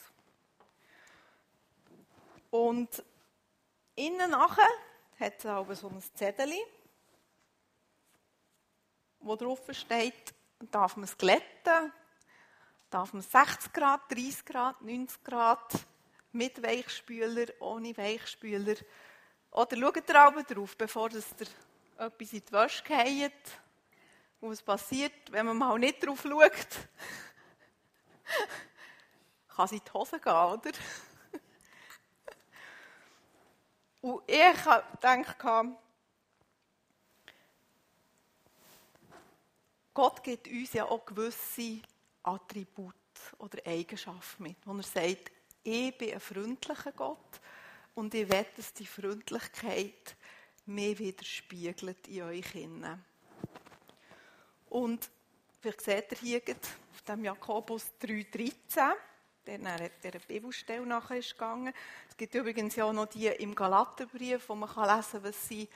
Und 2.49 3.01
innen 3.95 4.31
nachher 4.31 4.67
hat 5.21 5.39
es 5.39 5.45
aber 5.45 5.73
so 5.73 5.87
ein 5.87 6.01
Zettel, 6.01 6.51
wo 9.21 9.37
drauf 9.37 9.61
steht, 9.71 10.33
darf 10.59 10.95
man 10.95 11.05
es 11.05 11.17
glätten, 11.17 11.91
darf 12.89 13.13
man 13.13 13.21
60 13.21 13.73
Grad, 13.73 14.01
30 14.11 14.45
Grad, 14.45 14.81
90 14.81 15.23
Grad, 15.23 15.73
mit 16.31 16.61
Weichspüler, 16.61 17.47
ohne 17.59 17.95
Weichspüler. 17.97 18.75
Oder 19.51 19.77
schaut 19.77 20.09
ihr 20.09 20.15
aber 20.19 20.43
drauf, 20.43 20.77
bevor 20.77 21.09
ihr 21.11 21.23
etwas 21.97 22.33
in 22.33 22.43
die 22.45 22.51
Wäsche 22.51 22.83
geht. 22.83 23.31
Was 24.39 24.61
passiert, 24.61 25.31
wenn 25.31 25.47
man 25.47 25.57
mal 25.57 25.79
nicht 25.79 26.05
drauf 26.05 26.21
schaut? 26.21 26.51
Kann 29.55 29.65
es 29.65 29.71
in 29.71 29.81
die 29.83 29.91
Hose 29.91 30.19
gehen, 30.19 30.33
oder? 30.33 30.71
Und 34.01 34.21
ich 34.27 34.61
dachte, 35.01 35.75
Gott 39.97 40.21
gibt 40.21 40.47
uns 40.47 40.73
ja 40.73 40.85
auch 40.85 41.03
gewisse 41.07 41.79
Attribute 42.21 42.93
oder 43.39 43.57
Eigenschaften 43.65 44.43
mit, 44.43 44.57
wo 44.63 44.77
er 44.77 44.83
sagt, 44.83 45.31
ich 45.63 45.97
bin 45.97 46.13
ein 46.13 46.19
freundlicher 46.19 46.91
Gott 46.91 47.41
und 47.95 48.13
ich 48.13 48.29
will, 48.29 48.45
dass 48.55 48.75
die 48.75 48.85
Freundlichkeit 48.85 50.15
mir 50.67 50.99
widerspiegelt 50.99 52.07
in 52.09 52.21
euch 52.21 52.53
innen. 52.53 53.03
Und 54.69 55.09
vielleicht 55.61 55.81
seht 55.81 56.11
ihr 56.11 56.17
hier 56.19 56.41
auf 56.93 57.01
dem 57.01 57.25
Jakobus 57.25 57.91
3,13, 57.99 58.93
der 59.47 59.57
nach 59.57 59.79
dieser 60.03 60.19
Bibelstelle 60.19 60.85
nachher 60.85 61.17
ist 61.17 61.31
gegangen. 61.31 61.73
Es 62.07 62.15
gibt 62.15 62.35
übrigens 62.35 62.75
ja 62.75 62.85
auch 62.85 62.93
noch 62.93 63.07
die 63.07 63.25
im 63.25 63.55
Galaterbrief, 63.55 64.47
wo 64.47 64.53
man 64.53 64.69
lesen 64.69 65.11
kann, 65.11 65.23
was 65.23 65.47
sie 65.47 65.67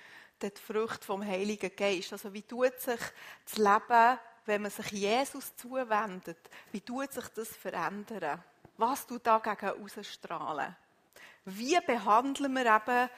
die 0.49 0.61
Früchte 0.61 1.05
vom 1.05 1.25
Heiligen 1.25 1.75
Geist. 1.75 2.13
Also 2.13 2.33
wie 2.33 2.41
tut 2.41 2.79
sich 2.79 2.99
das 3.45 3.57
Leben, 3.57 4.19
wenn 4.45 4.61
man 4.63 4.71
sich 4.71 4.91
Jesus 4.91 5.55
zuwendet, 5.55 6.37
wie 6.71 6.81
tut 6.81 7.13
sich 7.13 7.27
das 7.29 7.49
verändern? 7.49 8.43
Was 8.77 9.05
tut 9.05 9.25
dagegen 9.25 9.83
ausstrahlen? 9.83 10.75
Wie 11.45 11.77
behandeln 11.85 12.53
wir 12.53 12.65
eben 12.65 13.09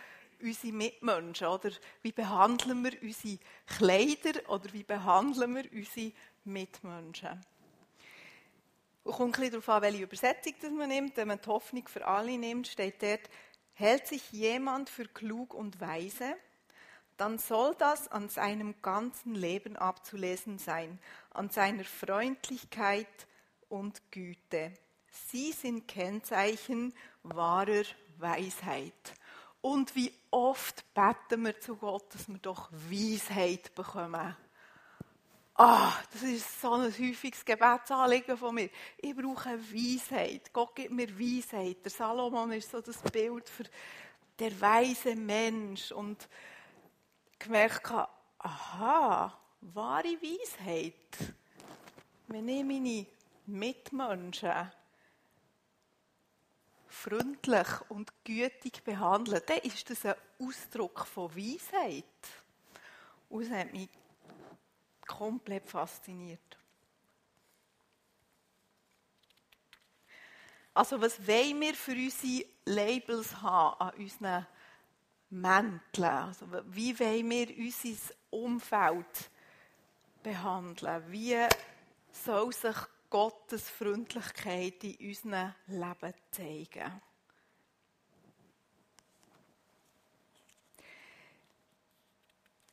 unsere 0.41 0.73
Mitmenschen? 0.73 1.47
Oder 1.47 1.71
wie 2.01 2.11
behandeln 2.11 2.83
wir 2.83 3.01
unsere 3.01 3.39
Kleider? 3.65 4.49
Oder 4.49 4.73
wie 4.73 4.83
behandeln 4.83 5.55
wir 5.55 5.71
unsere 5.71 6.11
Mitmenschen? 6.43 7.45
Es 9.05 9.15
kommt 9.15 9.21
ein 9.21 9.31
bisschen 9.31 9.51
darauf 9.51 9.69
an, 9.69 9.81
welche 9.81 10.03
Übersetzung 10.03 10.53
das 10.61 10.71
man 10.71 10.89
nimmt. 10.89 11.17
Wenn 11.17 11.27
man 11.27 11.41
die 11.41 11.49
Hoffnung 11.49 11.87
für 11.87 12.05
alle 12.05 12.37
nimmt, 12.37 12.67
steht 12.67 13.01
dort, 13.01 13.29
hält 13.73 14.07
sich 14.07 14.31
jemand 14.31 14.89
für 14.89 15.07
klug 15.07 15.53
und 15.53 15.81
weise, 15.81 16.35
dann 17.17 17.37
soll 17.37 17.75
das 17.77 18.07
an 18.11 18.29
seinem 18.29 18.75
ganzen 18.81 19.35
Leben 19.35 19.75
abzulesen 19.75 20.59
sein, 20.59 20.99
an 21.31 21.49
seiner 21.49 21.83
Freundlichkeit 21.83 23.27
und 23.69 24.01
Güte. 24.11 24.71
Sie 25.11 25.51
sind 25.51 25.87
Kennzeichen 25.87 26.93
wahrer 27.23 27.83
Weisheit. 28.17 29.13
Und 29.61 29.95
wie 29.95 30.11
oft 30.31 30.83
beten 30.93 31.45
wir 31.45 31.59
zu 31.59 31.75
Gott, 31.77 32.13
dass 32.13 32.27
wir 32.27 32.37
doch 32.39 32.69
Weisheit 32.71 33.73
bekommen. 33.75 34.35
Ah, 35.55 35.93
das 36.11 36.23
ist 36.23 36.61
so 36.61 36.73
ein 36.73 36.91
häufiges 36.91 37.45
Gebetsanliegen 37.45 38.35
von 38.35 38.55
mir. 38.55 38.69
Ich 38.97 39.15
brauche 39.15 39.57
Weisheit. 39.71 40.51
Gott 40.51 40.75
gibt 40.75 40.91
mir 40.91 41.07
Weisheit. 41.17 41.77
Der 41.83 41.91
Salomon 41.91 42.51
ist 42.53 42.71
so 42.71 42.81
das 42.81 42.97
Bild 43.03 43.47
für 43.47 43.65
der 44.39 44.59
weise 44.59 45.15
Mensch. 45.15 45.91
Und 45.91 46.27
gemerkt 47.43 47.91
aha, 48.39 49.39
wahre 49.61 50.21
Weisheit. 50.21 50.93
Wenn 52.27 52.47
ich 52.47 52.63
meine 52.63 53.05
Mitmenschen 53.45 54.71
freundlich 56.87 57.67
und 57.89 58.11
gütig 58.23 58.83
behandle, 58.83 59.41
dann 59.41 59.57
ist 59.59 59.89
das 59.89 60.05
ein 60.05 60.15
Ausdruck 60.39 61.05
von 61.05 61.35
Weisheit. 61.35 62.05
Und 63.29 63.43
es 63.43 63.51
hat 63.51 63.73
mich 63.73 63.89
komplett 65.05 65.67
fasziniert. 65.69 66.39
Also 70.73 70.99
was 70.99 71.27
wollen 71.27 71.61
wir 71.61 71.75
für 71.75 71.91
unsere 71.91 72.45
Labels 72.65 73.41
haben 73.41 73.79
an 73.79 73.93
unseren 73.95 74.47
Mänteln? 75.33 76.05
Also 76.05 76.45
wie 76.67 76.97
wollen 76.99 77.29
wir 77.29 77.57
unser 77.57 78.13
Umfeld 78.29 79.29
behandeln? 80.21 81.03
Wie 81.11 81.37
soll 82.11 82.53
sich 82.53 82.75
Gottes 83.09 83.69
Freundlichkeit 83.69 84.83
in 84.83 85.09
unserem 85.09 85.53
Leben 85.67 86.13
zeigen? 86.31 87.01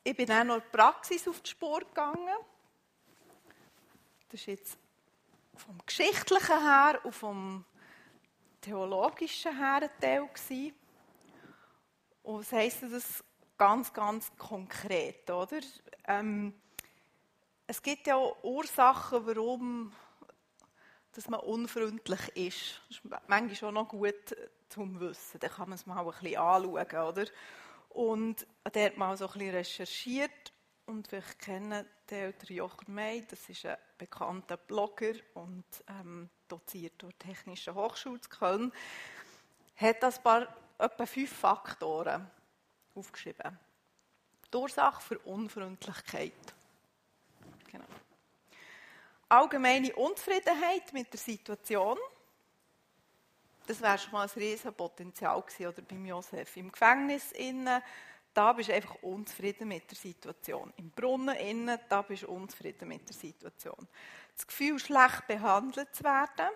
Ich 0.03 0.15
bin 0.15 0.31
auch 0.31 0.43
noch 0.43 0.55
in 0.55 0.61
der 0.61 0.77
Praxis 0.77 1.27
auf 1.27 1.41
die 1.41 1.49
Spur 1.51 1.79
gegangen. 1.79 2.37
Das 4.29 4.39
ist 4.39 4.47
jetzt 4.47 4.77
vom 5.55 5.77
Geschichtlichen 5.85 6.59
her 6.59 6.99
und 7.03 7.13
vom 7.13 7.65
Theologischen 8.61 9.55
her 9.57 9.81
ein 9.83 9.99
Teil. 9.99 10.27
Gewesen. 10.27 10.80
Und 12.23 12.39
was 12.39 12.51
heisst 12.51 12.83
das 12.83 13.23
ganz, 13.57 13.93
ganz 13.93 14.31
konkret, 14.37 15.29
oder? 15.29 15.59
Ähm, 16.07 16.53
es 17.67 17.81
gibt 17.81 18.07
ja 18.07 18.15
auch 18.15 18.43
Ursachen, 18.43 19.25
warum 19.25 19.93
dass 21.13 21.27
man 21.27 21.41
unfreundlich 21.41 22.27
ist. 22.35 22.81
Das 22.87 22.97
ist 22.97 23.03
manchmal 23.27 23.55
schon 23.55 23.73
noch 23.73 23.89
gut 23.89 24.35
zum 24.69 24.99
Wissen. 24.99 25.39
Dann 25.39 25.51
kann 25.51 25.69
man 25.69 25.75
es 25.75 25.85
mal 25.85 25.99
ein 25.99 26.05
bisschen 26.05 26.37
anschauen, 26.37 27.07
oder? 27.07 27.25
Und 27.89 28.47
der 28.73 28.85
hat 28.85 28.97
mal 28.97 29.17
so 29.17 29.27
ein 29.27 29.33
bisschen 29.33 29.55
recherchiert 29.55 30.53
und 30.85 31.07
vielleicht 31.07 31.39
kennen 31.39 31.85
den 32.09 32.33
Jochen 32.47 32.93
May, 32.93 33.25
das 33.29 33.49
ist 33.49 33.65
ein 33.65 33.77
bekannter 33.97 34.57
Blogger 34.57 35.13
und 35.33 35.65
ähm, 35.87 36.29
doziert 36.47 37.01
durch 37.01 37.13
die 37.17 37.27
Technische 37.27 37.75
Hochschule 37.75 38.21
zu 38.21 38.29
Köln, 38.29 38.71
hat 39.75 40.03
das 40.03 40.21
paar 40.21 40.47
etwa 40.81 41.05
fünf 41.05 41.31
Faktoren 41.31 42.29
aufgeschrieben. 42.95 43.57
Die 44.51 44.57
Ursache 44.57 45.01
für 45.01 45.19
Unfreundlichkeit. 45.19 46.33
Genau. 47.71 47.85
Allgemeine 49.29 49.95
Unzufriedenheit 49.95 50.91
mit 50.91 51.13
der 51.13 51.19
Situation. 51.19 51.97
Das 53.65 53.79
wäre 53.79 53.97
schon 53.97 54.11
mal 54.11 54.23
ein 54.23 54.29
riesen 54.35 54.73
Potenzial 54.73 55.41
gewesen, 55.41 55.67
oder 55.67 55.81
beim 55.81 56.05
Josef. 56.05 56.57
Im 56.57 56.71
Gefängnis 56.71 57.31
innen, 57.31 57.81
da 58.33 58.51
bist 58.51 58.69
du 58.69 58.73
einfach 58.73 58.95
unzufrieden 59.03 59.67
mit 59.67 59.89
der 59.89 59.97
Situation. 59.97 60.73
Im 60.77 60.89
Brunnen 60.89 61.35
innen, 61.37 61.79
da 61.87 62.01
bist 62.01 62.23
du 62.23 62.27
unzufrieden 62.27 62.87
mit 62.87 63.07
der 63.07 63.15
Situation. 63.15 63.87
Das 64.35 64.47
Gefühl, 64.47 64.79
schlecht 64.79 65.27
behandelt 65.27 65.95
zu 65.95 66.03
werden. 66.03 66.49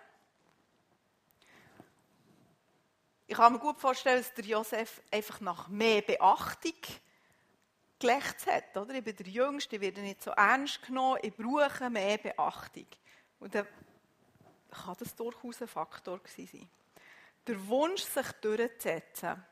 Ich 3.27 3.35
kann 3.35 3.53
mir 3.53 3.59
gut 3.59 3.79
vorstellen, 3.79 4.19
dass 4.19 4.33
der 4.33 4.45
Josef 4.45 5.01
einfach 5.11 5.41
nach 5.41 5.67
mehr 5.67 6.01
Beachtung 6.01 6.73
gelächzt 7.97 8.45
hat. 8.45 8.77
Oder? 8.77 8.93
Ich 8.93 9.03
bin 9.03 9.15
der 9.15 9.27
Jüngste, 9.27 9.77
ich 9.77 9.81
werde 9.81 10.01
nicht 10.01 10.21
so 10.21 10.31
ernst 10.31 10.81
genommen, 10.83 11.19
ich 11.23 11.35
brauche 11.35 11.89
mehr 11.89 12.17
Beachtung. 12.17 12.85
Und 13.39 13.55
dann 13.55 13.67
kann 14.69 14.95
das 14.99 15.15
durchaus 15.15 15.61
ein 15.61 15.67
Faktor 15.67 16.19
sein. 16.25 16.69
Der 17.47 17.67
Wunsch, 17.67 18.03
sich 18.03 18.31
durchzusetzen. 18.41 19.43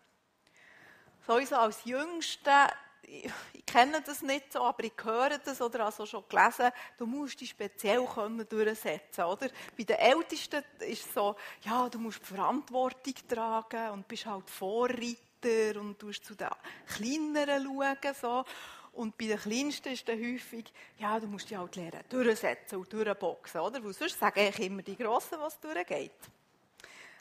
Sowieso 1.26 1.56
als 1.56 1.84
Jüngste, 1.86 2.68
ich, 3.04 3.32
ich, 3.54 3.66
kenne 3.66 4.02
das 4.02 4.22
nicht 4.22 4.52
so, 4.52 4.64
aber 4.64 4.84
ich 4.84 4.94
höre 5.04 5.38
das 5.38 5.62
oder 5.62 5.86
also 5.86 6.06
schon 6.06 6.24
gelesen, 6.30 6.72
du 6.98 7.06
musst 7.06 7.40
dich 7.42 7.50
speziell 7.50 8.06
können 8.06 8.48
durchsetzen, 8.48 9.24
oder? 9.24 9.50
Bei 9.78 9.84
den 9.84 9.98
Ältesten 9.98 10.64
ist 10.80 11.08
es 11.08 11.14
so, 11.14 11.36
ja, 11.64 11.90
du 11.90 12.00
musst 12.00 12.26
Verantwortung 12.26 13.16
tragen 13.28 13.92
und 13.92 14.08
bist 14.08 14.26
halt 14.26 14.50
Vorreiter 14.50 15.80
und 15.80 16.02
du 16.02 16.12
zu 16.12 16.36
den 16.36 16.48
Kleineren 16.88 17.64
schauen, 17.64 18.16
so. 18.20 18.46
Und 18.94 19.18
bei 19.18 19.26
den 19.26 19.40
Kleinsten 19.40 19.94
ist 19.94 20.08
dann 20.08 20.20
häufig, 20.20 20.72
ja, 21.00 21.20
du 21.20 21.26
musst 21.26 21.50
dich 21.50 21.58
halt 21.58 21.76
lernen, 21.76 22.04
durchsetzen 22.10 22.78
und 22.78 22.94
durchboxen, 22.94 23.62
oder? 23.62 23.84
Weil 23.84 23.94
sonst 23.94 24.20
sagen 24.20 24.40
eigentlich 24.40 24.68
immer 24.68 24.84
die 24.84 24.96
Grossen, 24.96 25.40
was 25.40 25.60
durchgeht. 25.60 26.12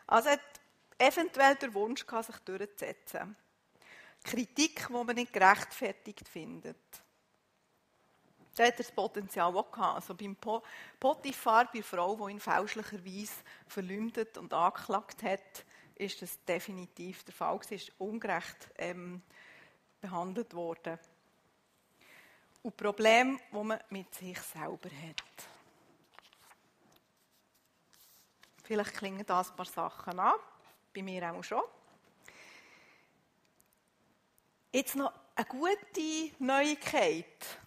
Also 0.07 0.31
hat 0.31 0.41
eventuell 0.99 1.55
der 1.57 1.73
Wunsch 1.73 2.05
sich 2.07 2.37
durchzusetzen. 2.45 3.37
Kritik, 4.23 4.87
die 4.89 4.93
man 4.93 5.15
nicht 5.15 5.33
gerechtfertigt 5.33 6.29
findet. 6.29 6.77
Da 8.55 8.65
hat 8.65 8.75
er 8.75 8.77
das 8.79 8.93
Potenzial 8.93 9.57
auch 9.57 9.71
gehabt. 9.71 9.97
Also 9.97 10.15
beim 10.15 10.37
Potiphar, 11.01 11.65
bei 11.67 11.71
der 11.79 11.85
Frau, 11.85 12.17
die 12.17 12.33
ihn 12.33 12.41
fälschlicherweise 12.41 13.33
verleumdet 13.67 14.37
und 14.37 14.53
angeklagt 14.53 15.23
hat, 15.23 15.65
ist 15.95 16.21
das 16.21 16.45
definitiv 16.45 17.25
der 17.25 17.35
Fall. 17.35 17.61
Sie 17.67 17.77
ist 17.77 17.93
ungerecht 17.99 18.71
ähm, 18.77 19.23
behandelt 20.01 20.53
worden. 20.55 20.99
Und 22.63 22.77
Problem, 22.77 23.41
wo 23.51 23.65
man 23.65 23.81
mit 23.91 24.15
sich 24.15 24.39
selber 24.39 24.91
hat. 24.91 25.49
Vielleicht 28.63 28.95
klingen 28.95 29.27
da 29.27 29.41
ein 29.41 29.57
paar 29.57 29.67
Sachen 29.67 30.19
an, 30.19 30.35
bei 30.95 31.03
mir 31.03 31.33
auch 31.33 31.43
schon. 31.43 31.63
Jetzt 34.75 34.97
noch 34.97 35.13
eine 35.35 35.47
gute 35.47 36.35
Neuigkeit. 36.39 37.59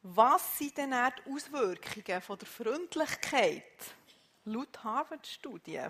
Was 0.00 0.56
sind 0.56 0.78
denn 0.78 0.92
die 0.92 1.30
Auswirkungen 1.30 2.22
von 2.22 2.38
der 2.38 2.48
Freundlichkeit 2.48 3.94
laut 4.46 4.82
Harvard-Studie? 4.82 5.82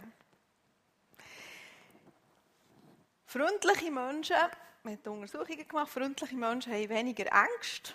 Freundliche 3.27 3.93
Menschen, 3.93 4.35
wir 4.83 4.93
haben 4.93 5.07
Untersuchungen 5.07 5.69
gemacht, 5.69 5.93
freundliche 5.93 6.35
Menschen 6.35 6.73
haben 6.73 6.89
weniger 6.89 7.27
Ängste, 7.27 7.93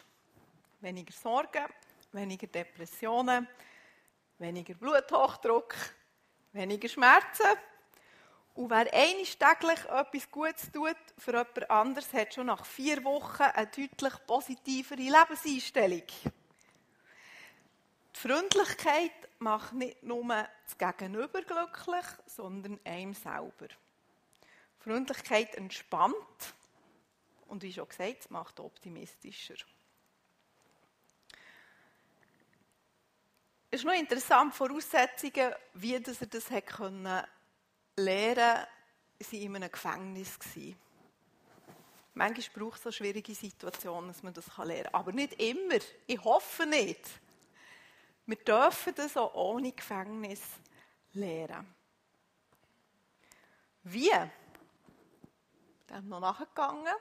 weniger 0.80 1.12
Sorgen, 1.12 1.66
weniger 2.14 2.48
Depressionen, 2.48 3.50
weniger 4.38 4.76
Bluthochdruck, 4.76 5.76
weniger 6.54 6.88
Schmerzen 6.88 7.58
und 8.54 8.70
wer 8.70 8.94
einiges 8.94 9.38
täglich 9.38 9.80
etwas 9.86 10.30
Gutes 10.30 10.72
tut 10.72 10.98
für 11.18 11.32
jemand 11.32 11.70
anderes, 11.70 12.14
hat 12.14 12.34
schon 12.34 12.48
nach 12.48 12.66
vier 12.66 13.04
Wochen 13.04 13.44
eine 13.44 13.68
deutlich 13.68 14.14
positivere 14.28 15.02
Lebenseinstellung. 15.02 16.04
Die 18.14 18.20
Freundlichkeit 18.20 19.12
macht 19.40 19.74
nicht 19.74 20.04
nur 20.04 20.26
das 20.66 20.78
Gegenüber 20.78 21.42
glücklich, 21.42 22.06
sondern 22.26 22.80
einem 22.84 23.14
selber. 23.14 23.68
Freundlichkeit 24.80 25.56
entspannt 25.56 26.54
und 27.48 27.64
wie 27.64 27.72
schon 27.72 27.88
gesagt, 27.88 28.22
es 28.22 28.30
macht 28.30 28.60
optimistischer. 28.60 29.56
Es 33.70 33.80
ist 33.80 33.86
noch 33.86 33.94
interessant, 33.94 34.54
Voraussetzungen, 34.54 35.54
wie 35.76 35.94
er 35.94 36.02
das 36.02 36.52
hat 36.52 36.66
können 36.66 37.24
Lehren 37.98 38.38
waren 38.38 38.68
in 39.32 39.56
einem 39.56 39.72
Gefängnis. 39.72 40.40
Manchmal 42.14 42.66
braucht 42.66 42.78
es 42.78 42.84
so 42.84 42.92
schwierige 42.92 43.34
Situationen, 43.34 44.10
dass 44.10 44.24
man 44.24 44.34
das 44.34 44.46
lernen 44.58 44.84
kann. 44.84 44.94
Aber 44.94 45.12
nicht 45.12 45.34
immer. 45.42 45.80
Ich 46.08 46.24
hoffe 46.24 46.66
nicht. 46.66 47.10
Wir 48.26 48.38
dürfen 48.38 48.94
das 48.96 49.16
auch 49.18 49.34
ohne 49.34 49.72
Gefängnis 49.72 50.42
lernen. 51.14 51.74
Wie? 53.84 54.12
Da 55.88 55.96
haben 55.96 56.08
wir 56.08 56.20
noch 56.20 56.40
nachgegangen. 56.40 56.94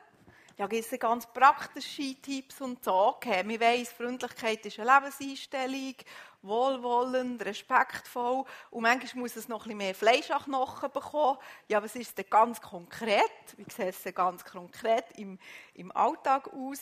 Ja, 0.56 0.66
gibt 0.66 0.92
es 0.92 0.98
ganz 0.98 1.26
praktische 1.26 2.14
Tipps 2.20 2.60
und 2.60 2.84
so. 2.84 2.92
Okay, 2.92 3.42
wir 3.46 3.60
weiss, 3.60 3.92
Freundlichkeit 3.92 4.64
ist 4.66 4.78
eine 4.78 4.92
Lebenseinstellung 4.92 5.94
wohlwollend, 6.42 7.44
respektvoll. 7.44 8.44
Und 8.70 8.82
manchmal 8.82 9.22
muss 9.22 9.36
es 9.36 9.48
noch 9.48 9.62
ein 9.62 9.62
bisschen 9.64 9.78
mehr 9.78 9.94
Fleisch 9.94 10.30
an 10.30 10.42
Knochen 10.42 10.90
bekommen. 10.90 11.38
Ja, 11.68 11.82
was 11.82 11.96
ist 11.96 12.16
denn 12.16 12.26
ganz 12.28 12.60
konkret? 12.60 13.22
Wie 13.56 13.64
sieht 13.64 13.94
es 13.94 14.02
denn 14.02 14.14
ganz 14.14 14.44
konkret 14.44 15.06
im, 15.16 15.38
im 15.74 15.94
Alltag 15.94 16.48
aus? 16.52 16.80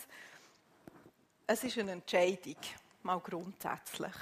Es 1.46 1.64
ist 1.64 1.78
eine 1.78 1.92
Entscheidung, 1.92 2.56
mal 3.02 3.20
grundsätzlich. 3.20 4.14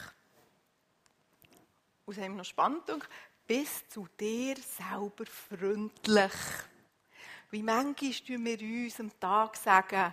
Und 2.04 2.16
es 2.16 2.28
noch 2.28 2.44
spannend 2.44 3.08
bis 3.46 3.88
zu 3.88 4.08
dir 4.18 4.56
selber 4.56 5.24
freundlich. 5.26 6.32
Wie 7.50 7.62
manchmal 7.62 8.12
tun 8.12 8.44
wir 8.44 8.60
uns 8.60 8.98
am 8.98 9.20
Tag 9.20 9.56
sagen, 9.56 10.12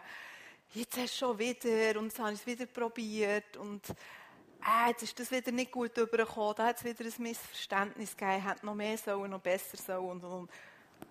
jetzt 0.74 0.98
hast 0.98 1.14
du 1.14 1.18
schon 1.26 1.40
wieder 1.40 2.00
und 2.00 2.06
jetzt 2.06 2.20
habe 2.20 2.34
ich 2.34 2.40
es 2.40 2.46
wieder 2.46 2.66
probiert 2.68 3.58
und 3.58 3.82
ah, 4.62 4.90
jetzt 4.90 5.04
ist 5.04 5.20
das 5.20 5.32
wieder 5.32 5.52
nicht 5.52 5.72
gut 5.72 5.98
übergekommen, 5.98 6.56
da 6.56 6.68
hat 6.68 6.78
es 6.78 6.84
wieder 6.84 7.04
ein 7.04 7.24
Missverständnis 7.24 8.16
gegeben, 8.16 8.44
hat 8.44 8.64
noch 8.64 8.76
mehr 8.76 8.98
sollen, 8.98 9.32
noch 9.32 9.42
besser 9.42 9.78
sollen 9.78 10.12
und, 10.12 10.24
und, 10.24 10.32
und. 10.32 10.52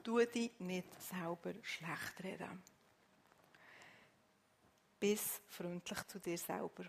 Tu 0.02 0.24
dich 0.24 0.52
nicht 0.58 0.88
selber 1.02 1.52
schlecht 1.62 2.24
reden. 2.24 2.62
Bist 4.98 5.42
freundlich 5.48 6.06
zu 6.06 6.18
dir 6.18 6.38
selber. 6.38 6.84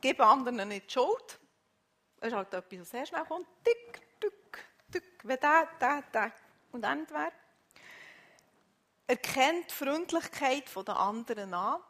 Gib 0.00 0.20
anderen 0.20 0.68
nicht 0.68 0.88
die 0.88 0.92
Schuld. 0.92 1.40
Es 2.20 2.28
ist 2.28 2.34
halt 2.34 2.54
etwas, 2.54 2.80
was 2.80 2.90
sehr 2.90 3.06
schnell 3.06 3.24
kommt. 3.24 3.48
Tick, 3.64 4.00
tick, 4.20 4.64
tick. 4.90 5.04
Wenn 5.24 5.40
der, 5.40 5.68
der, 5.80 6.02
der. 6.12 6.32
Und 6.70 6.84
entweder 6.84 7.32
erkennt 9.06 9.70
die 9.70 9.74
Freundlichkeit 9.74 10.64
der 10.74 10.96
anderen 10.96 11.54
an. 11.54 11.80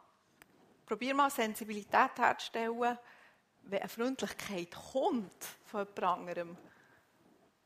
Probier 0.85 1.15
mal 1.15 1.29
Sensibilität 1.29 2.17
herzustellen 2.17 2.97
wenn 3.65 3.79
eine 3.79 3.89
Freundlichkeit 3.89 4.75
kommt 4.91 5.45
von 5.65 5.87
jemand 5.95 6.03
anderem, 6.03 6.57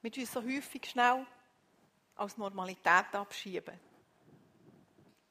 wir 0.02 0.12
uns 0.16 0.32
so 0.32 0.44
häufig 0.44 0.86
schnell 0.86 1.26
als 2.16 2.38
Normalität 2.38 3.14
abschieben. 3.14 3.80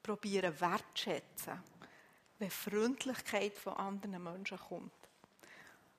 Probieren 0.02 0.60
wertschätzen, 0.60 1.62
wenn 2.38 2.50
Freundlichkeit 2.50 3.56
von 3.56 3.74
anderen 3.74 4.22
Menschen 4.22 4.58
kommt. 4.58 4.92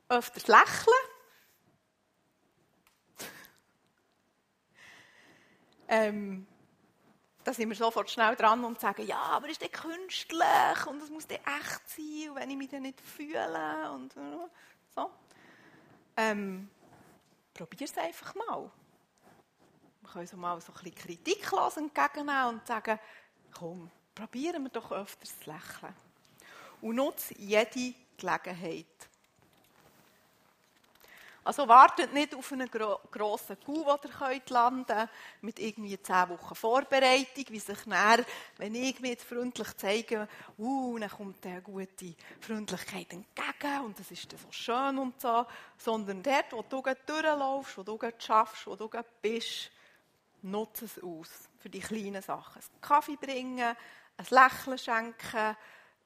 Öfters 0.10 0.48
lächeln. 0.48 0.96
ähm, 5.90 6.48
da 7.48 7.54
sind 7.54 7.70
wir 7.70 7.78
sofort 7.78 8.12
schnell 8.12 8.36
dran 8.36 8.62
und 8.66 8.78
sagen, 8.78 9.08
ja, 9.08 9.22
aber 9.22 9.48
ist 9.48 9.62
der 9.62 9.70
künstlich 9.70 10.86
und 10.86 11.02
es 11.02 11.10
muss 11.10 11.28
der 11.28 11.40
echt 11.40 11.90
sein 11.90 12.36
wenn 12.36 12.50
ich 12.50 12.58
mich 12.58 12.68
dann 12.68 12.82
nicht 12.82 13.00
fühle 13.00 13.90
und 13.94 14.14
so. 14.94 15.10
Ähm, 16.18 16.70
Probier 17.54 17.86
es 17.86 17.98
einfach 17.98 18.36
mal. 18.36 18.70
Wir 20.02 20.10
können 20.12 20.28
so 20.28 20.36
mal 20.36 20.60
so 20.60 20.74
ein 20.74 20.84
bisschen 20.84 20.96
kritiklos 20.96 21.78
entgegennehmen 21.78 22.48
und 22.48 22.68
sagen, 22.68 23.00
komm, 23.58 23.90
probieren 24.14 24.64
wir 24.64 24.70
doch 24.70 24.92
öfters 24.92 25.40
zu 25.40 25.50
lächeln. 25.50 25.96
Und 26.82 26.96
nutze 26.98 27.34
jede 27.38 27.96
Gelegenheit. 28.18 29.10
Also 31.48 31.66
wartet 31.66 32.12
nicht 32.12 32.36
auf 32.36 32.52
einen 32.52 32.70
gro 32.70 33.00
grossen 33.10 33.58
Coup, 33.62 34.02
den 34.02 34.12
ihr 34.12 34.18
könnt 34.18 34.50
landen 34.50 35.10
mit 35.40 35.60
irgendwie 35.60 35.98
zehn 36.02 36.28
Wochen 36.28 36.54
Vorbereitung, 36.54 37.46
wie 37.48 37.60
sich 37.60 37.78
dann, 37.86 38.26
wenn 38.58 38.76
ich 38.76 39.00
mich 39.00 39.12
jetzt 39.12 39.24
freundlich 39.24 39.70
zeige, 39.78 40.28
uh, 40.58 41.00
dann 41.00 41.10
kommt 41.10 41.46
eine 41.46 41.62
gute 41.62 42.16
Freundlichkeit 42.42 43.14
entgegen 43.14 43.86
und 43.86 43.98
das 43.98 44.12
ist 44.12 44.30
dann 44.30 44.40
so 44.40 44.52
schön 44.52 44.98
und 44.98 45.22
so, 45.22 45.46
sondern 45.78 46.22
dort, 46.22 46.52
wo 46.52 46.64
du 46.64 46.84
durchlaufst, 47.06 47.78
wo 47.78 47.84
du 47.84 47.98
schaffst, 48.20 48.68
wo 48.68 48.76
du 48.76 48.90
bist, 49.22 49.72
nutze 50.42 50.84
es 50.84 51.02
aus 51.02 51.30
für 51.60 51.70
die 51.70 51.80
kleinen 51.80 52.22
Sachen. 52.22 52.62
Einen 52.62 52.82
Kaffee 52.82 53.16
bringen, 53.16 53.74
ein 54.18 54.26
Lächeln 54.30 54.78
schenken, 54.78 55.56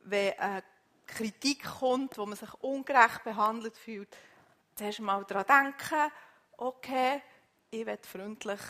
wenn 0.01 0.38
eine 0.38 0.63
Kritik 1.08 1.63
kommt, 1.63 2.19
wo 2.19 2.27
man 2.27 2.38
sich 2.38 2.54
ungerecht 2.62 3.23
behandelt 3.23 3.75
fühlt, 3.75 4.15
zuerst 4.75 4.99
mal 4.99 5.23
daran 5.25 5.73
denken, 5.73 6.12
okay, 6.57 7.21
ich 7.69 7.86
werde 7.86 8.07
freundlich 8.07 8.62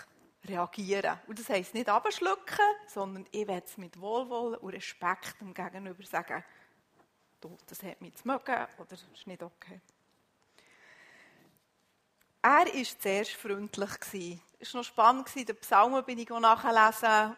reagieren. 0.45 1.19
Und 1.27 1.39
das 1.39 1.49
heisst 1.49 1.73
nicht 1.73 1.89
abschlucken, 1.89 2.65
sondern 2.87 3.25
ich 3.31 3.47
werde 3.47 3.65
es 3.67 3.77
mit 3.77 3.99
Wohlwollen 3.99 4.59
und 4.59 4.73
Respekt 4.73 5.39
dem 5.39 5.53
Gegenüber 5.53 6.03
sagen, 6.03 6.43
du, 7.39 7.57
das 7.67 7.83
hat 7.83 8.01
mich 8.01 8.15
zu 8.15 8.27
mögen 8.27 8.67
oder 8.77 8.87
das 8.89 9.03
ist 9.13 9.27
nicht 9.27 9.43
okay. 9.43 9.81
Er 12.43 12.65
war 12.65 12.99
zuerst 12.99 13.31
freundlich. 13.31 14.41
Es 14.59 14.73
war 14.73 14.79
noch 14.79 14.87
spannend, 14.87 15.35
den 15.35 15.55
Psalmen 15.57 16.03
bin 16.03 16.17
ich 16.17 16.29
nachlesen. 16.29 17.35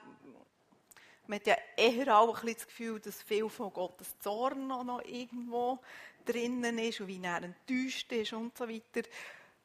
Man 1.28 1.40
hat 1.40 1.48
ja 1.48 1.58
eher 1.78 2.18
auch 2.18 2.44
ein 2.44 2.54
das 2.54 2.68
Gefühl, 2.68 3.00
dass 3.00 3.22
viel 3.22 3.50
von 3.50 3.72
Gottes 3.72 4.18
Zorn 4.20 4.68
noch 4.68 5.02
irgendwo 5.06 5.80
drinnen 6.26 6.78
ist 6.80 7.02
und 7.02 7.08
wie 7.08 7.22
er 7.22 7.44
enttäuscht 7.44 8.12
ist 8.12 8.34
und 8.34 8.58
so 8.58 8.68
weiter. 8.68 9.08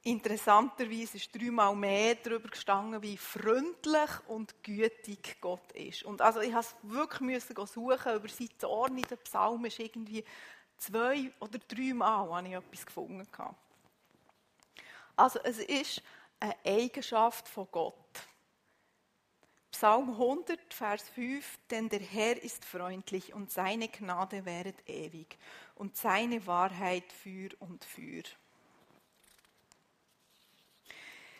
Interessanterweise 0.03 1.16
ist 1.16 1.35
dreimal 1.35 1.75
mehr 1.75 2.14
darüber 2.14 2.49
gestanden, 2.49 3.03
wie 3.03 3.16
freundlich 3.16 4.11
und 4.29 4.62
gütig 4.62 5.40
Gott 5.40 5.73
ist. 5.73 6.05
Und 6.05 6.23
also 6.23 6.40
ich 6.40 6.53
musste 6.53 6.77
wirklich 6.83 7.21
müssen 7.21 7.66
suchen 7.66 8.14
über 8.14 8.29
seinen 8.29 8.59
Zorn 8.59 8.97
in 8.97 9.03
den 9.03 9.18
Psalmen. 9.18 9.66
ist 9.66 9.79
irgendwie 9.81 10.25
zwei 10.79 11.33
oder 11.40 11.59
dreimal 11.59 12.31
habe 12.31 12.49
ich 12.49 12.55
etwas 12.55 12.87
gefunden. 12.87 13.27
Also 15.16 15.40
es 15.42 15.59
ist 15.59 16.03
eine 16.40 16.57
Eigenschaft 16.64 17.49
von 17.49 17.66
Gott. 17.71 17.94
Psalm 19.70 20.11
100, 20.11 20.72
Vers 20.72 21.09
5, 21.11 21.59
denn 21.70 21.88
der 21.88 22.00
Herr 22.00 22.42
ist 22.42 22.64
freundlich 22.64 23.35
und 23.35 23.50
seine 23.50 23.88
Gnade 23.88 24.44
währet 24.44 24.88
ewig 24.88 25.38
und 25.74 25.96
seine 25.96 26.46
Wahrheit 26.46 27.12
für 27.12 27.50
und 27.61 27.85
für. 27.85 28.22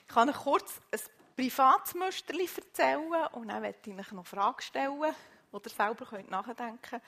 Ich 0.03 0.15
kann 0.15 0.29
euch 0.29 0.37
kurz 0.37 0.81
ein 0.93 1.01
privates 1.37 1.95
Musterli 1.95 2.49
erzählen 2.55 3.27
und 3.33 3.49
dann 3.49 3.63
möchte 3.63 3.91
ich 3.91 3.99
euch 3.99 4.13
noch 4.13 4.27
Fragen 4.27 4.61
stellen, 4.61 5.01
die 5.53 5.57
ihr 5.57 5.71
selber 5.71 6.07
könnt 6.07 6.31
nachdenken 6.31 6.79
könnt. 6.83 7.03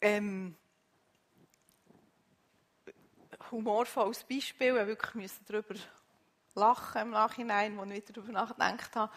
Ähm, 0.00 0.56
humorvolles 3.50 4.24
Beispiel, 4.24 4.76
ich 4.76 4.86
wirklich 4.86 5.32
darüber 5.46 5.74
lachen 6.54 7.02
im 7.02 7.10
Nachhinein, 7.10 7.78
als 7.78 7.90
ich 7.90 7.96
wieder 7.96 8.12
darüber 8.12 8.32
nachgedacht 8.32 8.96
habe. 8.96 9.12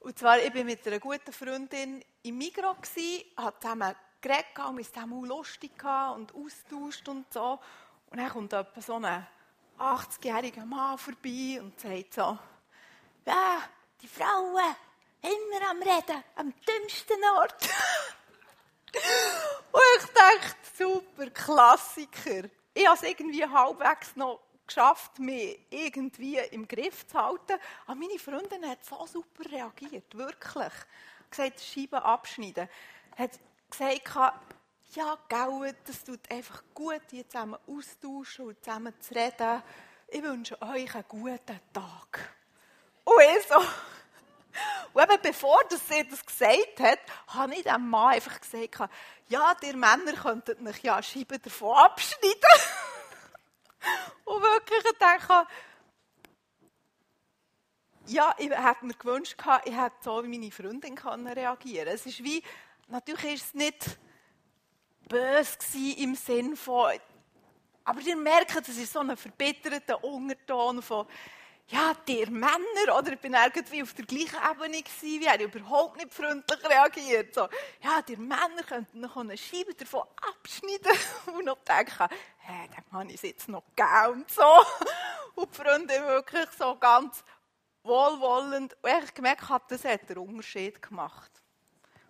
Und 0.00 0.18
zwar, 0.18 0.38
ich 0.38 0.54
war 0.54 0.64
mit 0.64 0.86
einer 0.86 1.00
guten 1.00 1.32
Freundin 1.32 2.04
im 2.22 2.38
Migros, 2.38 2.76
habe 3.36 3.58
zusammen 3.60 3.94
geredet 4.20 4.58
und 4.68 4.78
wir 4.78 4.84
zusammen 4.84 5.24
lustig 5.24 5.72
und 6.14 6.34
austauscht 6.34 7.08
und 7.08 7.32
so. 7.32 7.58
Und 8.10 8.18
dann 8.18 8.28
kommt 8.28 8.52
etwa 8.52 8.80
so 8.80 8.94
ein 8.94 9.26
80-jähriger 9.78 10.64
Mann 10.64 10.98
vorbei 10.98 11.60
und 11.60 11.78
sagt 11.78 12.14
so, 12.14 12.38
ja, 13.26 13.62
die 14.00 14.08
Frauen, 14.08 14.76
immer 15.22 15.70
am 15.70 15.78
Reden, 15.78 16.24
am 16.36 16.52
dümmsten 16.66 17.24
Ort. 17.36 17.62
und 19.72 19.82
ich 19.98 20.06
dachte, 20.12 20.56
super, 20.76 21.30
Klassiker. 21.30 22.48
Ich 22.72 22.86
habe 22.86 22.96
es 22.96 23.02
irgendwie 23.02 23.44
halbwegs 23.44 24.14
noch 24.16 24.40
geschafft, 24.68 25.18
mich 25.18 25.58
irgendwie 25.70 26.38
im 26.52 26.68
Griff 26.68 27.06
zu 27.08 27.18
halten. 27.18 27.58
Aber 27.86 27.94
meine 27.96 28.18
Freundin 28.18 28.68
hat 28.68 28.84
so 28.84 29.04
super 29.06 29.50
reagiert, 29.50 30.16
wirklich. 30.16 30.72
Gesagt, 31.30 31.60
Scheiben 31.60 31.98
abschneiden. 31.98 32.68
Hat 33.16 33.32
gesagt, 33.70 34.34
ja, 34.94 35.18
gell, 35.28 35.74
das 35.84 36.04
tut 36.04 36.20
einfach 36.30 36.62
gut, 36.74 37.02
hier 37.10 37.28
zusammen 37.28 37.58
austauschen 37.66 38.46
und 38.46 38.64
zusammen 38.64 38.94
zu 39.00 39.14
reden. 39.14 39.62
Ich 40.08 40.22
wünsche 40.22 40.60
euch 40.62 40.94
einen 40.94 41.04
guten 41.08 41.60
Tag. 41.72 42.34
Und 43.04 43.14
ich 43.36 43.46
so, 43.46 43.56
und 44.94 45.02
eben 45.02 45.22
bevor 45.22 45.60
sie 45.68 46.08
das 46.08 46.24
gesagt 46.24 46.80
hat, 46.80 47.00
habe 47.28 47.54
ich 47.54 47.64
dem 47.64 47.88
Mann 47.88 48.14
einfach 48.14 48.40
gesagt, 48.40 48.90
ja, 49.28 49.54
ihr 49.62 49.76
Männer 49.76 50.12
könntet 50.14 50.60
mich 50.60 50.82
ja 50.82 51.02
Scheiben 51.02 51.40
davon 51.42 51.76
abschneiden. 51.76 52.40
Und 54.24 54.42
wirklich 54.42 54.84
gedacht, 54.84 55.48
ja, 58.06 58.34
ich 58.38 58.50
hätte 58.50 58.86
mir 58.86 58.94
gewünscht, 58.94 59.36
ich 59.64 59.76
hätte 59.76 59.96
so 60.00 60.22
wie 60.24 60.28
meine 60.28 60.50
Freundin 60.50 60.96
reagieren 60.98 61.88
Es 61.88 62.06
ist 62.06 62.24
wie, 62.24 62.42
natürlich 62.88 63.24
war 63.24 63.32
es 63.32 63.54
nicht 63.54 63.98
böse 65.08 65.94
im 65.98 66.14
Sinn 66.14 66.56
von, 66.56 66.92
aber 67.84 68.00
ihr 68.00 68.16
merkt, 68.16 68.68
es 68.68 68.76
ist 68.76 68.92
so 68.92 69.00
ein 69.00 69.16
verbitterter 69.16 70.02
Unterton 70.04 70.82
von, 70.82 71.06
ja, 71.70 71.92
der 72.06 72.30
Männer, 72.30 72.96
oder 72.98 73.12
ich 73.12 73.18
bin 73.18 73.34
irgendwie 73.34 73.82
auf 73.82 73.92
der 73.92 74.06
gleichen 74.06 74.38
Ebene 74.50 74.82
gewesen, 74.82 75.20
wie 75.20 75.26
er 75.26 75.40
überhaupt 75.40 75.98
nicht 75.98 76.14
freundlich 76.14 76.64
reagiert. 76.64 77.34
So, 77.34 77.42
ja, 77.82 78.00
die 78.06 78.16
Männer 78.16 78.62
könnten 78.66 79.00
noch 79.00 79.16
eine 79.18 79.36
Scheibe 79.36 79.74
davon 79.74 80.02
abschneiden 80.16 80.98
und 81.36 81.44
noch 81.44 81.58
denken, 81.64 82.08
hä, 82.48 82.68
dem 82.68 82.92
habe 82.92 83.12
ich 83.12 83.22
jetzt 83.22 83.48
noch 83.48 83.62
gegeben 83.76 84.20
und 84.22 84.30
so. 84.30 84.42
Und 85.34 85.54
die 85.54 85.62
Freundin 85.62 86.02
wirklich 86.04 86.48
so 86.58 86.76
ganz 86.76 87.22
wohlwollend. 87.84 88.76
Und 88.82 89.04
ich 89.04 89.14
gemerkt 89.14 89.48
habe, 89.48 89.64
das 89.68 89.84
hat 89.84 90.08
der 90.08 90.18
Unterschied 90.18 90.82
gemacht. 90.82 91.30